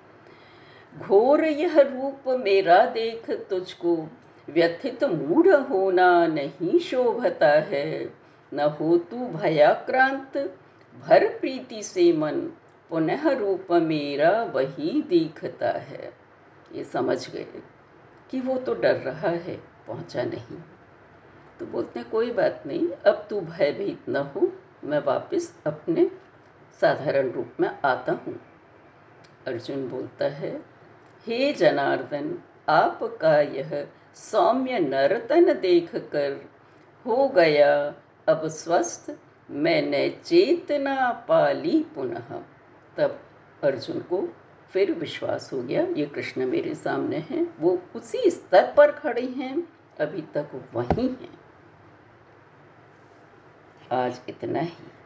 घोर 0.99 1.45
यह 1.45 1.81
रूप 1.81 2.29
मेरा 2.29 2.87
देख 2.87 3.31
तुझको, 3.31 4.09
व्यथित 4.51 5.05
मूढ़ 5.05 5.49
होना 5.49 6.27
नहीं 6.27 6.79
शोभता 6.79 7.49
है। 7.49 8.13
न 8.55 8.61
हो 8.61 8.99
तू 8.99 9.17
भयाक्रांत, 9.17 10.57
भर 11.01 11.29
प्रीति 11.39 11.83
से 11.83 12.13
मन, 12.13 12.41
पुनः 12.91 13.31
रूप 13.31 13.73
मेरा 13.73 14.43
वही 14.43 15.03
दिखता 15.03 15.71
है। 15.71 16.13
ये 16.75 16.85
समझ 16.85 17.31
गए 17.31 17.47
कि 18.31 18.41
वो 18.41 18.59
तो 18.59 18.75
डर 18.75 18.97
रहा 18.97 19.29
है, 19.29 19.57
पहुँचा 19.87 20.23
नहीं। 20.23 20.59
तो 21.59 21.67
बोलते 21.67 22.03
कोई 22.03 22.31
बात 22.31 22.63
नहीं, 22.67 22.89
अब 22.89 23.27
तू 23.31 23.41
भयभीत 23.41 24.09
न 24.09 24.17
हो, 24.17 24.53
मैं 24.85 25.05
वापस 25.05 25.61
अपने 25.67 26.11
साधारण 26.81 27.31
रूप 27.31 27.53
में 27.61 27.79
आता 27.85 28.13
हूँ। 28.13 28.41
अर्जुन 29.47 29.89
बोलता 29.89 30.25
है 30.25 30.72
हे 31.27 31.53
जनार्दन, 31.53 32.43
आपका 32.69 33.41
यह 33.41 33.89
सौम्य 34.15 34.79
नर्तन 34.79 35.55
देख 35.55 35.97
कर 35.97 36.51
हो 37.07 37.29
गया। 37.29 37.95
अब 38.29 38.49
स्वस्थ, 38.49 39.19
मैंने 39.51 40.11
चेतना 40.25 41.11
पाली 41.29 41.87
पुनः। 41.95 42.43
तब 42.97 43.21
अर्जुन 43.63 44.01
को 44.01 44.29
फिर 44.73 44.93
विश्वास 44.93 45.53
हो 45.53 45.63
गया, 45.63 45.83
ये 45.83 46.07
कृष्ण 46.07 46.47
मेरे 46.47 46.75
सामने 46.75 47.17
हैं, 47.17 47.55
वो 47.61 47.83
उसी 47.95 48.31
स्तर 48.31 48.75
पर 48.77 48.93
खड़े 48.93 49.27
हैं, 49.27 49.69
अभी 50.01 50.23
तक 50.23 50.69
वहीं 50.75 51.09
हैं। 51.09 51.41
आज 53.93 54.21
इतना 54.29 54.61
ही। 54.61 55.02